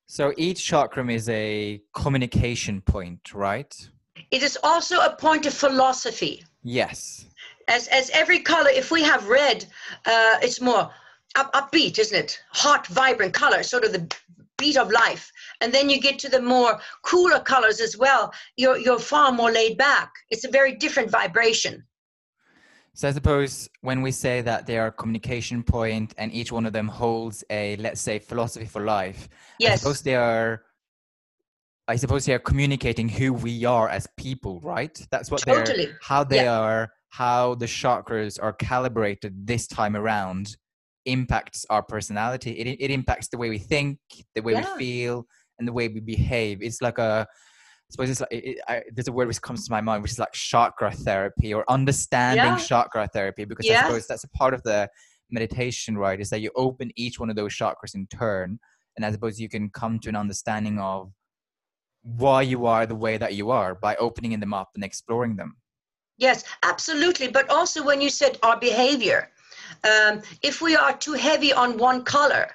so 0.07 0.33
each 0.37 0.61
chakram 0.61 1.13
is 1.13 1.29
a 1.29 1.81
communication 1.95 2.81
point, 2.81 3.35
right? 3.35 3.91
It 4.31 4.43
is 4.43 4.59
also 4.63 5.01
a 5.01 5.17
point 5.17 5.47
of 5.47 5.55
philosophy. 5.55 6.45
Yes. 6.63 7.27
As 7.69 7.89
as 7.89 8.11
every 8.11 8.41
color, 8.41 8.71
if 8.71 8.91
we 8.91 9.03
have 9.03 9.29
red, 9.29 9.65
uh, 10.07 10.37
it's 10.43 10.61
more 10.61 10.91
up, 11.35 11.53
upbeat, 11.53 11.99
isn't 11.99 12.19
it? 12.19 12.41
Hot, 12.51 12.87
vibrant 12.89 13.33
color, 13.33 13.63
sort 13.63 13.85
of 13.85 13.93
the 13.93 14.15
beat 14.59 14.77
of 14.77 14.91
life. 14.91 15.33
And 15.61 15.73
then 15.73 15.91
you 15.91 16.01
get 16.01 16.19
to 16.21 16.29
the 16.29 16.41
more 16.41 16.81
cooler 17.03 17.41
colors 17.41 17.81
as 17.81 17.97
well. 17.97 18.33
You're 18.57 18.79
you're 18.79 18.99
far 18.99 19.33
more 19.33 19.51
laid 19.51 19.79
back. 19.79 20.13
It's 20.31 20.45
a 20.45 20.51
very 20.51 20.75
different 20.77 21.11
vibration. 21.11 21.85
So 22.95 23.09
I 23.09 23.13
suppose 23.13 23.69
when 23.81 24.03
we 24.03 24.13
say 24.13 24.41
that 24.43 24.67
they 24.67 24.79
are 24.79 24.87
a 24.87 24.93
communication 24.93 25.65
point 25.65 26.15
and 26.17 26.33
each 26.33 26.53
one 26.53 26.65
of 26.65 26.73
them 26.73 26.87
holds 26.87 27.43
a 27.51 27.77
let's 27.77 28.01
say 28.01 28.21
philosophy 28.21 28.67
for 28.67 28.85
life, 28.85 29.29
yes. 29.59 29.73
I 29.73 29.77
suppose 29.77 30.03
they 30.03 30.15
are 30.15 30.63
I 31.87 31.97
suppose 31.97 32.25
they 32.25 32.33
are 32.33 32.39
communicating 32.39 33.09
who 33.09 33.33
we 33.35 33.65
are 33.65 33.89
as 33.89 34.07
people, 34.17 34.61
right? 34.61 34.99
That's 35.11 35.31
what 35.31 35.43
totally. 35.43 35.87
they're 35.87 35.99
how 36.01 36.25
they 36.25 36.45
yeah. 36.45 36.59
are, 36.59 36.93
how 37.11 37.57
the 37.57 37.67
chakras 37.67 38.39
are 38.43 38.53
calibrated 38.53 39.47
this 39.47 39.67
time 39.67 39.97
around 39.97 40.57
impacts 41.05 41.67
our 41.69 41.83
personality. 41.83 42.53
It, 42.53 42.79
it 42.81 42.91
impacts 42.91 43.29
the 43.29 43.37
way 43.37 43.51
we 43.51 43.59
think, 43.59 43.99
the 44.35 44.41
way 44.41 44.53
yeah. 44.53 44.73
we 44.73 44.79
feel, 44.79 45.27
and 45.59 45.69
the 45.69 45.73
way 45.73 45.89
we 45.89 46.01
behave. 46.01 46.63
It's 46.63 46.81
like 46.81 46.99
a, 46.99 47.27
suppose 47.91 48.11
it's 48.11 48.21
like, 48.21 48.33
it, 48.33 48.59
I, 48.69 48.83
there's 48.93 49.09
a 49.09 49.13
word 49.13 49.29
which 49.29 49.41
comes 49.43 49.65
to 49.67 49.73
my 49.73 49.81
mind, 49.81 50.03
which 50.03 50.13
is 50.13 50.19
like 50.19 50.33
chakra 50.33 50.91
therapy 50.91 51.55
or 51.55 51.65
understanding 51.69 52.45
yeah. 52.45 52.57
chakra 52.57 53.09
therapy, 53.13 53.45
because 53.45 53.67
yeah. 53.67 53.81
I 53.81 53.89
suppose 53.89 54.07
that's 54.07 54.25
a 54.25 54.31
part 54.31 54.55
of 54.55 54.63
the 54.63 54.89
meditation, 55.31 55.97
right? 55.97 56.21
Is 56.21 56.31
that 56.31 56.41
you 56.41 56.51
open 56.57 56.91
each 56.97 57.19
one 57.19 57.31
of 57.31 57.37
those 57.37 57.53
chakras 57.55 57.95
in 57.95 58.07
turn. 58.07 58.59
And 58.97 59.05
I 59.05 59.11
suppose 59.11 59.41
you 59.41 59.49
can 59.49 59.71
come 59.71 59.99
to 60.01 60.09
an 60.09 60.17
understanding 60.17 60.79
of 60.79 61.13
why 62.03 62.43
you 62.43 62.67
are 62.67 62.87
the 62.87 62.95
way 62.95 63.17
that 63.17 63.35
you 63.35 63.51
are 63.51 63.75
by 63.75 63.97
opening 63.97 64.39
them 64.39 64.55
up 64.55 64.71
and 64.75 64.85
exploring 64.85 65.37
them. 65.37 65.57
Yes, 66.19 66.45
absolutely. 66.63 67.29
But 67.29 67.51
also 67.51 67.85
when 67.85 68.01
you 68.01 68.09
said 68.09 68.39
our 68.43 68.59
behavior, 68.59 69.31
um, 69.83 70.23
if 70.43 70.61
we 70.61 70.77
are 70.77 70.97
too 70.97 71.15
heavy 71.15 71.53
on 71.53 71.77
one 71.77 72.05
color, 72.05 72.51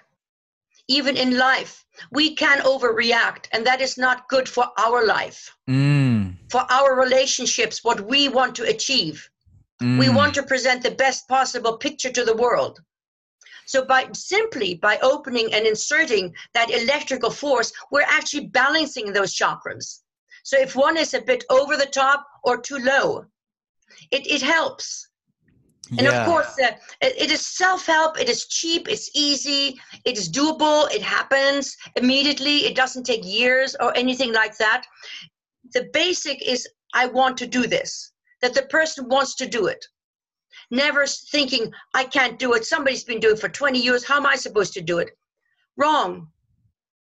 even 0.90 1.16
in 1.16 1.38
life, 1.38 1.86
we 2.12 2.36
can 2.36 2.60
overreact, 2.62 3.46
and 3.54 3.66
that 3.66 3.80
is 3.80 3.98
not 3.98 4.28
good 4.28 4.50
for 4.50 4.68
our 4.78 5.06
life, 5.06 5.56
mm. 5.70 6.36
for 6.50 6.66
our 6.70 7.00
relationships, 7.00 7.84
what 7.84 8.02
we 8.02 8.28
want 8.28 8.56
to 8.56 8.64
achieve. 8.64 9.30
Mm. 9.82 10.00
We 10.00 10.10
want 10.10 10.34
to 10.34 10.44
present 10.44 10.84
the 10.84 10.92
best 10.92 11.28
possible 11.28 11.78
picture 11.78 12.12
to 12.12 12.26
the 12.26 12.36
world. 12.36 12.82
So 13.68 13.86
by 13.86 14.10
simply 14.14 14.76
by 14.76 14.98
opening 15.04 15.54
and 15.54 15.68
inserting 15.68 16.34
that 16.56 16.72
electrical 16.72 17.30
force, 17.30 17.72
we're 17.92 18.02
actually 18.18 18.48
balancing 18.48 19.14
those 19.14 19.36
chakras. 19.36 20.00
So 20.44 20.58
if 20.58 20.76
one 20.76 20.98
is 20.98 21.14
a 21.14 21.22
bit 21.22 21.44
over 21.52 21.78
the 21.78 21.86
top 21.86 22.26
or 22.44 22.60
too 22.60 22.80
low, 22.80 23.26
it, 24.10 24.26
it 24.26 24.42
helps. 24.42 25.09
And 25.92 26.02
yeah. 26.02 26.22
of 26.22 26.28
course, 26.28 26.54
uh, 26.60 26.72
it, 27.02 27.16
it 27.18 27.32
is 27.32 27.46
self 27.46 27.86
help. 27.86 28.20
It 28.20 28.30
is 28.30 28.48
cheap. 28.48 28.88
It's 28.88 29.10
easy. 29.16 29.80
It 30.06 30.18
is 30.18 30.30
doable. 30.32 30.90
It 30.92 31.02
happens 31.02 31.76
immediately. 31.96 32.66
It 32.66 32.76
doesn't 32.76 33.06
take 33.06 33.26
years 33.26 33.76
or 33.80 33.96
anything 33.98 34.32
like 34.34 34.58
that. 34.58 34.86
The 35.74 35.90
basic 35.94 36.48
is 36.48 36.68
I 36.94 37.08
want 37.08 37.38
to 37.38 37.48
do 37.48 37.68
this, 37.68 38.12
that 38.42 38.54
the 38.54 38.64
person 38.64 39.08
wants 39.10 39.36
to 39.36 39.48
do 39.48 39.68
it. 39.68 39.84
Never 40.72 41.06
thinking, 41.08 41.72
I 41.96 42.04
can't 42.04 42.38
do 42.38 42.54
it. 42.54 42.66
Somebody's 42.66 43.04
been 43.04 43.20
doing 43.20 43.36
it 43.36 43.40
for 43.40 43.50
20 43.50 43.80
years. 43.80 44.06
How 44.06 44.18
am 44.18 44.26
I 44.26 44.36
supposed 44.36 44.74
to 44.74 44.82
do 44.82 45.00
it? 45.00 45.10
Wrong. 45.78 46.28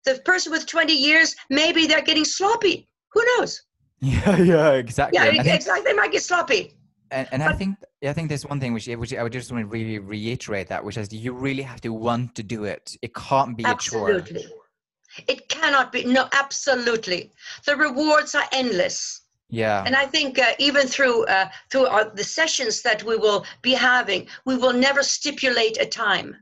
The 0.04 0.20
person 0.24 0.52
with 0.52 0.66
20 0.66 0.92
years, 0.92 1.34
maybe 1.50 1.86
they're 1.86 2.02
getting 2.02 2.24
sloppy. 2.24 2.88
Who 3.12 3.24
knows? 3.38 3.62
Yeah, 4.00 4.36
yeah, 4.36 4.70
exactly. 4.72 5.18
Yeah, 5.18 5.24
And 5.30 5.40
I 5.40 5.42
think- 5.42 5.56
exactly. 5.56 5.90
They 5.90 5.96
might 5.96 6.12
get 6.12 6.22
sloppy. 6.22 6.75
And, 7.10 7.28
and 7.32 7.42
I 7.42 7.52
think 7.52 7.76
I 8.02 8.12
think 8.12 8.28
there's 8.28 8.46
one 8.46 8.60
thing 8.60 8.72
which 8.72 8.86
which 8.86 9.14
I 9.14 9.22
would 9.22 9.32
just 9.32 9.50
want 9.52 9.62
to 9.62 9.68
really 9.68 9.98
reiterate 9.98 10.68
that, 10.68 10.84
which 10.84 10.96
is 10.96 11.12
you 11.12 11.32
really 11.32 11.62
have 11.62 11.80
to 11.82 11.90
want 11.90 12.34
to 12.36 12.42
do 12.42 12.64
it. 12.64 12.96
It 13.02 13.14
can't 13.14 13.56
be 13.56 13.64
a 13.64 13.74
chore. 13.76 14.10
Absolutely. 14.10 14.46
It 15.28 15.48
cannot 15.48 15.92
be. 15.92 16.04
No, 16.04 16.28
absolutely. 16.32 17.32
The 17.64 17.76
rewards 17.76 18.34
are 18.34 18.44
endless. 18.52 19.22
Yeah. 19.48 19.84
And 19.86 19.94
I 19.94 20.06
think 20.06 20.38
uh, 20.38 20.52
even 20.58 20.86
through 20.88 21.24
uh, 21.26 21.48
through 21.70 21.86
our, 21.86 22.10
the 22.10 22.24
sessions 22.24 22.82
that 22.82 23.02
we 23.04 23.16
will 23.16 23.46
be 23.62 23.72
having, 23.72 24.28
we 24.44 24.56
will 24.56 24.72
never 24.72 25.02
stipulate 25.02 25.80
a 25.80 25.86
time. 25.86 26.36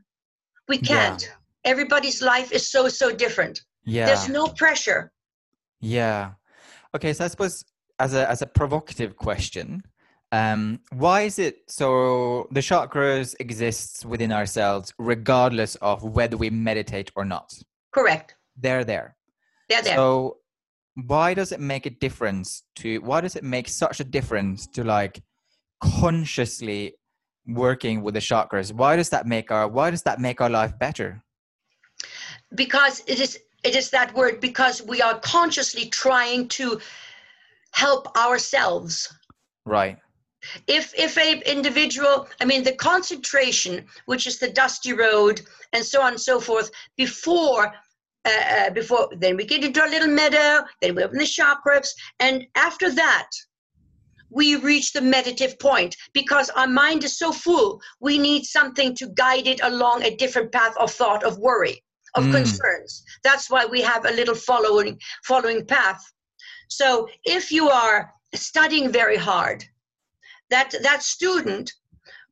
We 0.67 0.77
can't. 0.79 1.31
Everybody's 1.63 2.21
life 2.21 2.51
is 2.51 2.69
so 2.69 2.89
so 2.89 3.15
different. 3.15 3.61
yeah. 3.85 4.07
There's 4.07 4.27
no 4.27 4.47
pressure. 4.47 5.11
Yeah. 5.79 6.31
Okay, 6.95 7.13
so 7.13 7.25
I 7.25 7.27
suppose 7.27 7.63
as 7.99 8.13
a 8.13 8.29
as 8.29 8.41
a 8.41 8.47
provocative 8.47 9.15
question, 9.15 9.83
um, 10.35 10.79
why 10.91 11.21
is 11.21 11.39
it 11.39 11.55
so 11.67 12.47
the 12.51 12.59
chakras 12.59 13.35
exists 13.39 14.05
within 14.05 14.31
ourselves 14.31 14.93
regardless 14.97 15.75
of 15.75 16.03
whether 16.03 16.35
we 16.35 16.49
meditate 16.49 17.11
or 17.15 17.23
not? 17.23 17.53
Correct. 17.91 18.35
They're 18.57 18.83
there. 18.83 19.15
They're 19.69 19.81
there. 19.81 19.95
So 19.95 20.37
why 20.95 21.33
does 21.33 21.51
it 21.51 21.59
make 21.59 21.85
a 21.85 21.89
difference 21.89 22.63
to 22.77 22.99
why 22.99 23.21
does 23.21 23.35
it 23.35 23.43
make 23.43 23.67
such 23.69 23.99
a 23.99 24.03
difference 24.03 24.67
to 24.75 24.83
like 24.83 25.21
consciously 25.81 26.95
working 27.47 28.01
with 28.01 28.13
the 28.15 28.19
chakras? 28.19 28.73
Why 28.73 28.95
does 28.95 29.09
that 29.09 29.25
make 29.27 29.51
our 29.51 29.67
why 29.67 29.89
does 29.89 30.03
that 30.03 30.19
make 30.19 30.41
our 30.41 30.49
life 30.49 30.77
better? 30.79 31.21
because 32.53 33.01
it 33.07 33.19
is 33.19 33.39
it 33.63 33.75
is 33.75 33.89
that 33.89 34.13
word 34.13 34.39
because 34.39 34.81
we 34.81 35.01
are 35.01 35.17
consciously 35.19 35.85
trying 35.89 36.47
to 36.47 36.79
help 37.71 38.15
ourselves 38.17 39.11
Right. 39.65 39.97
If 40.67 40.93
if 40.97 41.17
a 41.17 41.41
individual 41.49 42.27
i 42.41 42.45
mean 42.45 42.63
the 42.63 42.75
concentration 42.75 43.85
which 44.05 44.27
is 44.27 44.39
the 44.39 44.49
dusty 44.51 44.93
road 44.93 45.41
and 45.73 45.83
so 45.83 46.01
on 46.01 46.13
and 46.13 46.21
so 46.21 46.39
forth 46.39 46.69
before 46.97 47.73
uh, 48.25 48.43
uh, 48.57 48.69
before 48.71 49.09
then 49.19 49.35
we 49.37 49.45
get 49.45 49.63
into 49.63 49.83
a 49.83 49.89
little 49.89 50.07
meadow 50.07 50.63
then 50.81 50.95
we 50.95 51.03
open 51.03 51.17
the 51.17 51.23
chakras 51.23 51.89
and 52.19 52.45
after 52.55 52.91
that 52.91 53.29
we 54.29 54.55
reach 54.55 54.91
the 54.91 55.01
meditative 55.01 55.57
point 55.59 55.95
because 56.13 56.49
our 56.51 56.67
mind 56.67 57.03
is 57.03 57.17
so 57.17 57.31
full 57.31 57.81
we 57.99 58.17
need 58.17 58.43
something 58.43 58.95
to 58.95 59.07
guide 59.09 59.47
it 59.47 59.59
along 59.63 60.03
a 60.03 60.15
different 60.15 60.51
path 60.51 60.75
of 60.77 60.91
thought 60.91 61.23
of 61.23 61.37
worry 61.37 61.81
of 62.15 62.23
Mm. 62.23 62.31
concerns 62.31 63.03
that's 63.23 63.49
why 63.49 63.65
we 63.65 63.81
have 63.81 64.05
a 64.05 64.11
little 64.11 64.35
following 64.35 64.99
following 65.23 65.65
path 65.65 66.01
so 66.69 67.07
if 67.23 67.51
you 67.51 67.69
are 67.69 68.11
studying 68.33 68.91
very 68.91 69.17
hard 69.17 69.63
that 70.49 70.73
that 70.81 71.03
student 71.03 71.73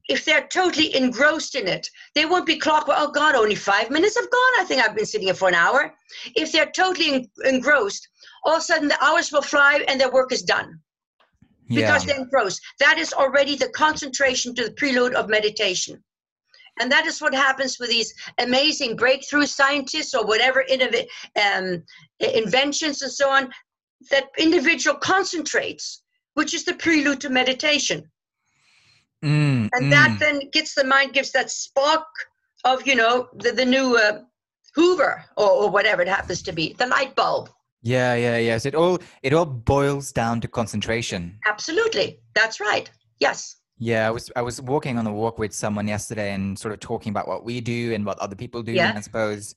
if 0.09 0.25
they're 0.25 0.47
totally 0.47 0.93
engrossed 0.95 1.55
in 1.55 1.67
it 1.67 1.87
they 2.13 2.25
won't 2.25 2.45
be 2.45 2.57
clocked 2.57 2.89
oh 2.91 3.11
god 3.11 3.35
only 3.35 3.55
five 3.55 3.89
minutes 3.89 4.15
have 4.15 4.29
gone. 4.29 4.53
I 4.59 4.65
think 4.65 4.81
i've 4.81 4.95
been 4.95 5.05
sitting 5.05 5.27
here 5.27 5.35
for 5.35 5.47
an 5.47 5.55
hour. 5.55 5.93
If 6.35 6.51
they're 6.51 6.71
totally 6.75 7.13
en- 7.13 7.31
engrossed 7.45 8.07
all 8.43 8.55
of 8.55 8.59
a 8.59 8.61
sudden 8.61 8.87
the 8.87 9.03
hours 9.03 9.31
will 9.31 9.41
fly 9.41 9.83
and 9.87 9.99
their 9.99 10.11
work 10.11 10.31
is 10.31 10.43
done. 10.43 10.79
Yeah. 11.69 11.87
because 11.87 12.05
they're 12.05 12.17
engrossed. 12.19 12.61
That 12.79 12.99
is 12.99 13.13
already 13.13 13.55
the 13.55 13.69
concentration 13.69 14.53
to 14.55 14.65
the 14.65 14.73
prelude 14.73 15.15
of 15.15 15.29
meditation. 15.29 16.03
And 16.79 16.91
that 16.91 17.05
is 17.05 17.21
what 17.21 17.33
happens 17.33 17.77
with 17.79 17.89
these 17.89 18.13
amazing 18.39 18.95
breakthrough 18.95 19.45
scientists 19.45 20.13
or 20.13 20.25
whatever 20.25 20.65
innov- 20.69 21.07
um, 21.41 21.83
inventions 22.19 23.01
and 23.01 23.11
so 23.11 23.29
on 23.29 23.49
that 24.11 24.25
individual 24.37 24.97
concentrates 24.97 26.02
which 26.33 26.53
is 26.53 26.65
the 26.65 26.73
prelude 26.73 27.21
to 27.21 27.29
meditation 27.29 28.09
Mm, 29.23 29.69
and 29.71 29.89
that 29.89 30.11
mm. 30.11 30.19
then 30.19 30.49
gets 30.51 30.75
the 30.75 30.83
mind 30.83 31.13
gives 31.13 31.31
that 31.31 31.49
spark 31.49 32.03
of 32.65 32.85
you 32.85 32.93
know 32.95 33.29
the, 33.35 33.53
the 33.53 33.63
new 33.63 33.95
uh, 33.95 34.19
hoover 34.75 35.23
or, 35.37 35.49
or 35.49 35.69
whatever 35.69 36.01
it 36.01 36.09
happens 36.09 36.41
to 36.41 36.51
be 36.51 36.75
the 36.77 36.87
light 36.87 37.15
bulb 37.15 37.49
Yeah, 37.83 38.15
yeah, 38.15 38.37
yes. 38.37 38.65
It 38.65 38.75
all 38.75 38.99
it 39.21 39.33
all 39.33 39.45
boils 39.45 40.11
down 40.11 40.41
to 40.41 40.47
concentration. 40.49 41.39
absolutely 41.47 42.19
that's 42.35 42.59
right 42.59 42.91
yes 43.19 43.55
Yeah, 43.79 44.07
I 44.07 44.11
was 44.11 44.31
I 44.35 44.41
was 44.41 44.61
walking 44.61 44.97
on 44.99 45.07
a 45.07 45.13
walk 45.13 45.39
with 45.39 45.53
someone 45.53 45.87
yesterday 45.87 46.33
and 46.33 46.57
sort 46.59 46.73
of 46.73 46.79
talking 46.79 47.11
about 47.11 47.27
what 47.27 47.43
we 47.43 47.61
do 47.61 47.93
and 47.93 48.05
what 48.05 48.19
other 48.19 48.35
people 48.35 48.61
do. 48.61 48.73
Yeah. 48.73 48.89
And 48.89 48.97
I 48.97 49.01
suppose 49.01 49.55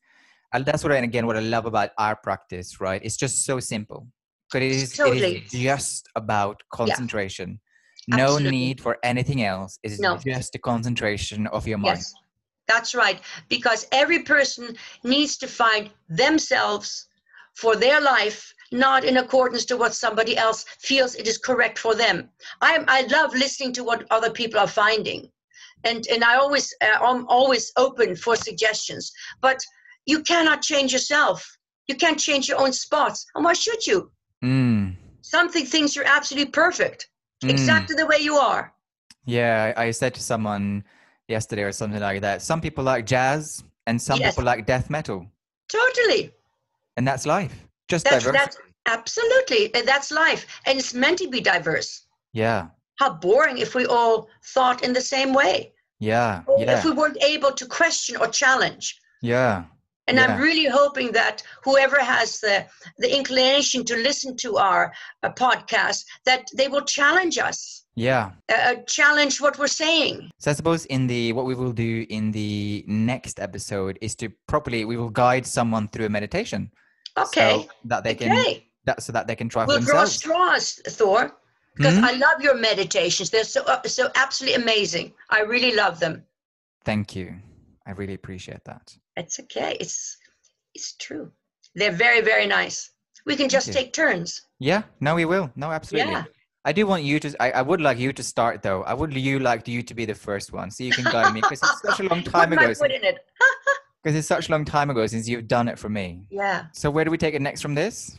and 0.52 0.64
that's 0.64 0.82
what 0.84 0.92
I, 0.92 0.96
and 0.96 1.04
again 1.04 1.26
what 1.26 1.36
I 1.36 1.40
love 1.40 1.66
about 1.66 1.90
our 1.98 2.14
practice, 2.16 2.80
right? 2.80 3.00
It's 3.04 3.16
just 3.16 3.44
so 3.44 3.58
simple. 3.60 4.06
But 4.52 4.62
it 4.62 4.72
is, 4.72 4.92
Totally. 4.92 5.36
it 5.36 5.44
is 5.44 5.50
just 5.52 6.08
about 6.14 6.62
concentration. 6.72 7.60
No 8.08 8.22
Absolutely. 8.24 8.50
need 8.50 8.80
for 8.80 8.98
anything 9.02 9.42
else. 9.42 9.78
It 9.82 9.92
is 9.92 10.00
No. 10.00 10.16
just 10.16 10.52
the 10.52 10.58
concentration 10.58 11.46
of 11.48 11.66
your 11.66 11.78
mind. 11.78 11.98
yes 11.98 12.14
that's 12.68 12.94
right 12.94 13.20
because 13.48 13.86
every 13.92 14.22
person 14.22 14.76
needs 15.04 15.36
to 15.38 15.46
find 15.46 15.90
themselves 16.08 17.06
for 17.54 17.76
their 17.76 18.00
life 18.00 18.52
not 18.72 19.04
in 19.04 19.18
accordance 19.18 19.64
to 19.64 19.76
what 19.76 19.94
somebody 19.94 20.36
else 20.36 20.64
feels 20.80 21.14
it 21.14 21.26
is 21.28 21.38
correct 21.38 21.78
for 21.78 21.94
them 21.94 22.28
i 22.60 22.84
i 22.88 23.02
love 23.02 23.32
listening 23.34 23.72
to 23.72 23.84
what 23.84 24.06
other 24.10 24.30
people 24.30 24.58
are 24.58 24.66
finding 24.84 25.30
and 25.84 26.06
and 26.12 26.24
i 26.24 26.34
always 26.36 26.74
uh, 26.82 26.98
i'm 27.02 27.26
always 27.28 27.72
open 27.76 28.16
for 28.16 28.34
suggestions 28.36 29.12
but 29.40 29.58
you 30.06 30.22
cannot 30.22 30.60
change 30.62 30.92
yourself 30.92 31.38
you 31.88 31.94
can't 31.94 32.18
change 32.18 32.48
your 32.48 32.60
own 32.60 32.72
spots 32.72 33.24
and 33.34 33.44
why 33.44 33.52
should 33.52 33.86
you 33.86 34.10
Mm. 34.44 34.94
something 35.22 35.64
thinks 35.66 35.96
you're 35.96 36.06
absolutely 36.06 36.50
perfect 36.52 37.08
Mm. 37.44 37.50
exactly 37.50 37.94
the 37.96 38.06
way 38.06 38.16
you 38.18 38.36
are 38.36 38.72
Yeah, 39.26 39.74
I, 39.76 39.86
I 39.86 39.90
said 39.90 40.14
to 40.14 40.22
someone 40.22 40.84
yesterday 41.28 41.64
or 41.64 41.72
something 41.72 42.00
like 42.00 42.20
that. 42.22 42.40
Some 42.40 42.60
people 42.60 42.82
like 42.84 43.04
jazz 43.04 43.62
and 43.86 44.00
some 44.00 44.18
Yes. 44.20 44.30
people 44.34 44.44
like 44.44 44.64
death 44.66 44.88
metal. 44.88 45.26
totally 45.68 46.32
And 46.96 47.06
that's 47.06 47.26
life. 47.26 47.54
Just 47.88 48.04
that's 48.04 48.24
diversity. 48.24 48.38
that's 48.38 48.56
absolutely 48.86 49.74
and 49.74 49.86
that's 49.86 50.10
life 50.10 50.46
and 50.66 50.78
it's 50.78 50.94
meant 50.94 51.18
to 51.18 51.28
be 51.28 51.40
diverse 51.40 52.06
Yeah. 52.32 52.68
how 53.00 53.10
boring 53.14 53.58
if 53.58 53.74
we 53.74 53.84
all 53.86 54.28
thought 54.54 54.82
in 54.82 54.92
the 54.94 55.00
same 55.14 55.32
way 55.34 55.72
Yeah. 55.98 56.42
Yeah. 56.56 56.78
if 56.78 56.84
we 56.84 56.92
weren't 56.92 57.20
able 57.22 57.52
to 57.52 57.66
question 57.66 58.16
or 58.16 58.28
challenge 58.28 58.84
Yeah. 59.22 59.64
And 60.08 60.18
i'm 60.20 60.36
really 60.40 60.68
hoping 60.80 61.12
that 61.12 61.42
whoever 61.64 61.98
has 62.14 62.40
the 62.40 62.56
the 62.98 63.10
inclination 63.18 63.84
to 63.84 63.94
listen 64.08 64.36
to 64.36 64.56
our 64.56 64.92
uh, 65.22 65.30
podcast 65.44 66.04
that 66.24 66.42
they 66.58 66.68
will 66.68 66.84
challenge 66.98 67.36
us 67.38 67.84
Yeah. 67.96 68.26
uh, 68.52 68.54
uh, 68.68 68.74
challenge 68.98 69.34
what 69.44 69.54
we're 69.58 69.76
saying 69.86 70.16
So 70.38 70.50
I 70.50 70.54
suppose 70.54 70.82
in 70.96 71.06
the 71.06 71.32
what 71.36 71.46
we 71.50 71.54
will 71.54 71.72
do 71.88 71.92
in 72.18 72.24
the 72.32 72.84
next 72.86 73.40
episode 73.40 73.94
is 74.06 74.14
to 74.16 74.26
properly 74.52 74.84
we 74.84 74.96
will 75.00 75.14
guide 75.24 75.46
someone 75.46 75.88
through 75.88 76.06
a 76.06 76.12
meditation. 76.18 76.70
okay 77.24 77.54
So 77.66 77.68
that 77.90 78.00
they 78.04 78.14
can 78.14 78.32
okay 78.32 78.52
that 78.88 79.02
so 79.02 79.10
that 79.16 79.24
they 79.28 79.36
can 79.40 79.48
try 79.48 79.62
for 79.64 79.68
we'll 79.72 79.80
draw 79.90 80.04
themselves. 80.04 80.16
straws 80.20 80.66
thor 80.98 81.20
because 81.76 81.96
Mhm. 81.98 82.04
i 82.10 82.12
love 82.26 82.38
your 82.46 82.56
meditations 82.70 83.26
they're 83.32 83.52
so 83.56 83.60
uh, 83.72 83.80
so 83.98 84.04
absolutely 84.24 84.56
amazing 84.64 85.06
i 85.36 85.40
really 85.54 85.72
love 85.82 85.96
them 86.04 86.14
Thank 86.84 87.16
you. 87.18 87.26
I 87.88 87.90
really 88.00 88.14
appreciate 88.20 88.62
that. 88.70 88.86
It's 89.16 89.40
okay. 89.40 89.76
It's 89.80 90.16
it's 90.74 90.94
true. 90.96 91.32
They're 91.74 91.92
very 91.92 92.20
very 92.20 92.46
nice. 92.46 92.90
We 93.24 93.34
can 93.34 93.48
just 93.48 93.72
take 93.72 93.92
turns. 93.92 94.42
Yeah, 94.60 94.82
no, 95.00 95.16
we 95.16 95.24
will. 95.24 95.50
No, 95.56 95.72
absolutely. 95.72 96.12
Yeah. 96.12 96.24
I 96.64 96.72
do 96.72 96.86
want 96.86 97.04
you 97.04 97.18
to. 97.20 97.42
I, 97.42 97.50
I 97.52 97.62
would 97.62 97.80
like 97.80 97.98
you 97.98 98.12
to 98.12 98.22
start 98.22 98.62
though. 98.62 98.82
I 98.82 98.94
would 98.94 99.14
you 99.14 99.38
like 99.38 99.68
you 99.68 99.82
to 99.82 99.94
be 99.94 100.04
the 100.04 100.14
first 100.14 100.52
one, 100.52 100.70
so 100.70 100.84
you 100.84 100.92
can 100.92 101.04
guide 101.04 101.32
me 101.32 101.40
because 101.40 101.60
it's 101.62 101.82
such 101.82 102.00
a 102.00 102.04
long 102.04 102.22
time 102.34 102.52
ago. 102.52 102.72
Because 104.02 104.18
it's 104.20 104.28
such 104.28 104.48
a 104.48 104.52
long 104.52 104.64
time 104.64 104.88
ago 104.88 105.04
since 105.08 105.28
you've 105.28 105.48
done 105.48 105.66
it 105.66 105.80
for 105.80 105.88
me. 105.88 106.22
Yeah. 106.30 106.66
So 106.72 106.92
where 106.92 107.04
do 107.04 107.10
we 107.10 107.18
take 107.18 107.34
it 107.34 107.42
next 107.42 107.60
from 107.60 107.74
this? 107.74 108.16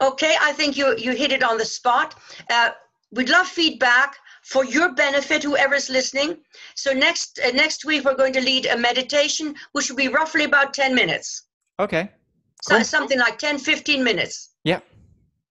Okay. 0.00 0.34
I 0.40 0.52
think 0.52 0.78
you 0.78 0.96
you 0.96 1.12
hit 1.12 1.30
it 1.30 1.42
on 1.42 1.58
the 1.58 1.64
spot. 1.66 2.14
Uh, 2.48 2.70
we'd 3.12 3.28
love 3.28 3.46
feedback 3.46 4.16
for 4.46 4.64
your 4.64 4.94
benefit, 4.94 5.42
whoever's 5.42 5.90
listening. 5.90 6.38
So 6.76 6.92
next 6.92 7.40
uh, 7.44 7.50
next 7.50 7.84
week 7.84 8.04
we're 8.04 8.14
going 8.22 8.32
to 8.34 8.40
lead 8.40 8.66
a 8.66 8.76
meditation, 8.78 9.54
which 9.72 9.90
will 9.90 9.96
be 9.96 10.08
roughly 10.08 10.44
about 10.44 10.72
ten 10.72 10.94
minutes. 10.94 11.48
Okay. 11.80 12.10
So 12.62 12.82
something 12.82 13.18
like 13.18 13.38
10, 13.38 13.58
15 13.58 14.02
minutes. 14.02 14.54
Yeah. 14.64 14.80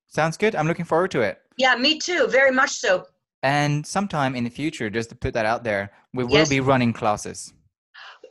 Sounds 0.08 0.38
good. 0.38 0.55
I'm 0.55 0.67
looking 0.67 0.86
forward 0.86 1.12
to 1.12 1.21
it. 1.21 1.38
Yeah, 1.55 1.75
me 1.75 1.97
too. 1.99 2.27
Very 2.27 2.51
much 2.51 2.71
so. 2.71 3.05
And 3.43 3.86
sometime 3.86 4.36
in 4.36 4.43
the 4.43 4.49
future, 4.49 4.89
just 4.89 5.10
to 5.12 5.15
put 5.15 5.34
that 5.36 5.45
out 5.45 5.63
there, 5.63 5.91
we 6.13 6.23
will 6.23 6.31
Yes. 6.39 6.49
be 6.49 6.60
running 6.60 6.91
classes. 6.93 7.53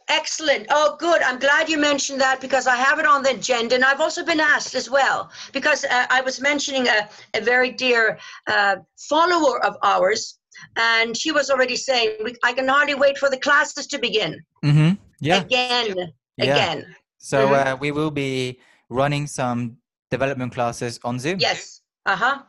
Excellent. 0.09 0.67
Oh, 0.71 0.97
good. 0.99 1.23
I'm 1.23 1.39
glad 1.39 1.69
you 1.69 1.79
mentioned 1.79 2.21
that 2.21 2.41
because 2.41 2.67
I 2.67 2.77
have 2.77 2.99
it 2.99 3.07
on 3.07 3.23
the 3.23 3.31
agenda, 3.31 3.75
and 3.77 3.85
I've 3.85 4.01
also 4.01 4.23
been 4.25 4.41
asked 4.41 4.75
as 4.75 4.91
well 4.91 5.31
because 5.53 5.85
uh, 5.85 6.07
I 6.11 6.21
was 6.21 6.41
mentioning 6.41 6.87
a, 6.89 7.09
a 7.33 7.41
very 7.41 7.71
dear 7.71 8.19
uh, 8.47 8.77
follower 9.09 9.65
of 9.65 9.77
ours, 9.83 10.41
and 10.77 11.17
she 11.17 11.31
was 11.33 11.51
already 11.51 11.77
saying, 11.77 12.37
"I 12.43 12.53
can 12.53 12.69
hardly 12.69 12.95
wait 12.95 13.19
for 13.19 13.29
the 13.31 13.39
classes 13.39 13.87
to 13.89 13.99
begin 13.99 14.43
Mm-hmm. 14.65 14.91
Yeah. 15.21 15.41
again, 15.43 15.95
Yeah. 16.37 16.45
again." 16.45 16.97
So 17.19 17.39
Mhm. 17.49 17.67
uh, 17.67 17.77
we 17.81 17.91
will 17.91 18.11
be 18.11 18.61
running 18.91 19.27
some 19.27 19.77
development 20.11 20.53
classes 20.55 21.01
on 21.05 21.19
Zoom. 21.19 21.39
Yes. 21.41 21.81
Uh 22.07 22.17
huh. 22.17 22.43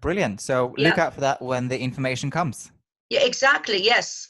Brilliant. 0.00 0.40
So 0.40 0.74
look 0.78 0.98
out 0.98 1.12
for 1.14 1.20
that 1.20 1.42
when 1.42 1.68
the 1.68 1.78
information 1.78 2.30
comes. 2.30 2.70
Yeah. 3.10 3.20
Exactly. 3.20 3.78
Yes. 3.82 4.28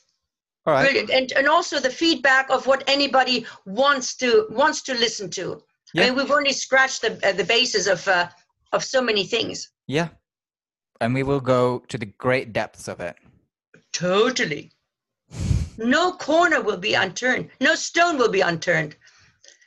All 0.67 0.75
right. 0.75 0.85
Brilliant. 0.85 1.11
And 1.11 1.33
and 1.33 1.49
also 1.49 1.79
the 1.81 1.91
feedback 1.91 2.51
of 2.51 2.67
what 2.67 2.83
anybody 2.89 3.47
wants 3.65 4.17
to 4.17 4.47
wants 4.51 4.83
to 4.83 4.95
listen 4.95 5.31
to. 5.31 5.63
Yeah. 5.95 6.03
I 6.03 6.07
mean, 6.07 6.17
we've 6.19 6.31
only 6.31 6.53
scratched 6.53 7.01
the 7.03 7.13
uh, 7.29 7.33
the 7.33 7.45
basis 7.45 7.87
of 7.87 8.07
uh, 8.09 8.29
of 8.73 8.85
so 8.85 9.01
many 9.01 9.25
things. 9.27 9.71
Yeah. 9.87 10.09
And 11.01 11.15
we 11.15 11.23
will 11.23 11.41
go 11.41 11.81
to 11.89 11.99
the 11.99 12.07
great 12.07 12.53
depths 12.53 12.89
of 12.89 13.01
it. 13.01 13.17
Totally. 13.93 14.71
No 15.79 16.13
corner 16.13 16.61
will 16.61 16.77
be 16.77 16.95
unturned. 16.95 17.49
No 17.61 17.75
stone 17.75 18.19
will 18.19 18.29
be 18.31 18.43
unturned. 18.43 18.97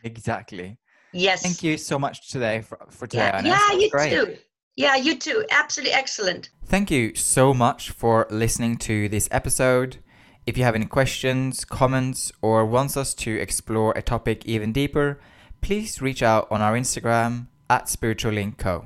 Exactly. 0.03 0.77
Yes. 1.11 1.41
Thank 1.41 1.63
you 1.63 1.77
so 1.77 1.97
much 1.97 2.29
today 2.29 2.61
for, 2.61 2.79
for 2.89 3.07
today. 3.07 3.31
Yeah, 3.43 3.71
yeah 3.71 3.77
you 3.77 3.89
great. 3.89 4.09
too. 4.11 4.37
Yeah, 4.75 4.95
you 4.95 5.17
too. 5.17 5.45
Absolutely 5.51 5.93
excellent. 5.93 6.49
Thank 6.65 6.89
you 6.89 7.15
so 7.15 7.53
much 7.53 7.91
for 7.91 8.27
listening 8.29 8.77
to 8.77 9.07
this 9.09 9.27
episode. 9.31 9.97
If 10.45 10.57
you 10.57 10.63
have 10.63 10.75
any 10.75 10.87
questions, 10.87 11.63
comments, 11.63 12.31
or 12.41 12.65
wants 12.65 12.97
us 12.97 13.13
to 13.15 13.39
explore 13.39 13.93
a 13.95 14.01
topic 14.01 14.45
even 14.45 14.73
deeper, 14.73 15.19
please 15.61 16.01
reach 16.01 16.21
out 16.21 16.47
on 16.51 16.61
our 16.61 16.73
Instagram 16.73 17.47
at 17.69 17.87
Spiritual 17.87 18.33
Link 18.33 18.57
Co. 18.57 18.85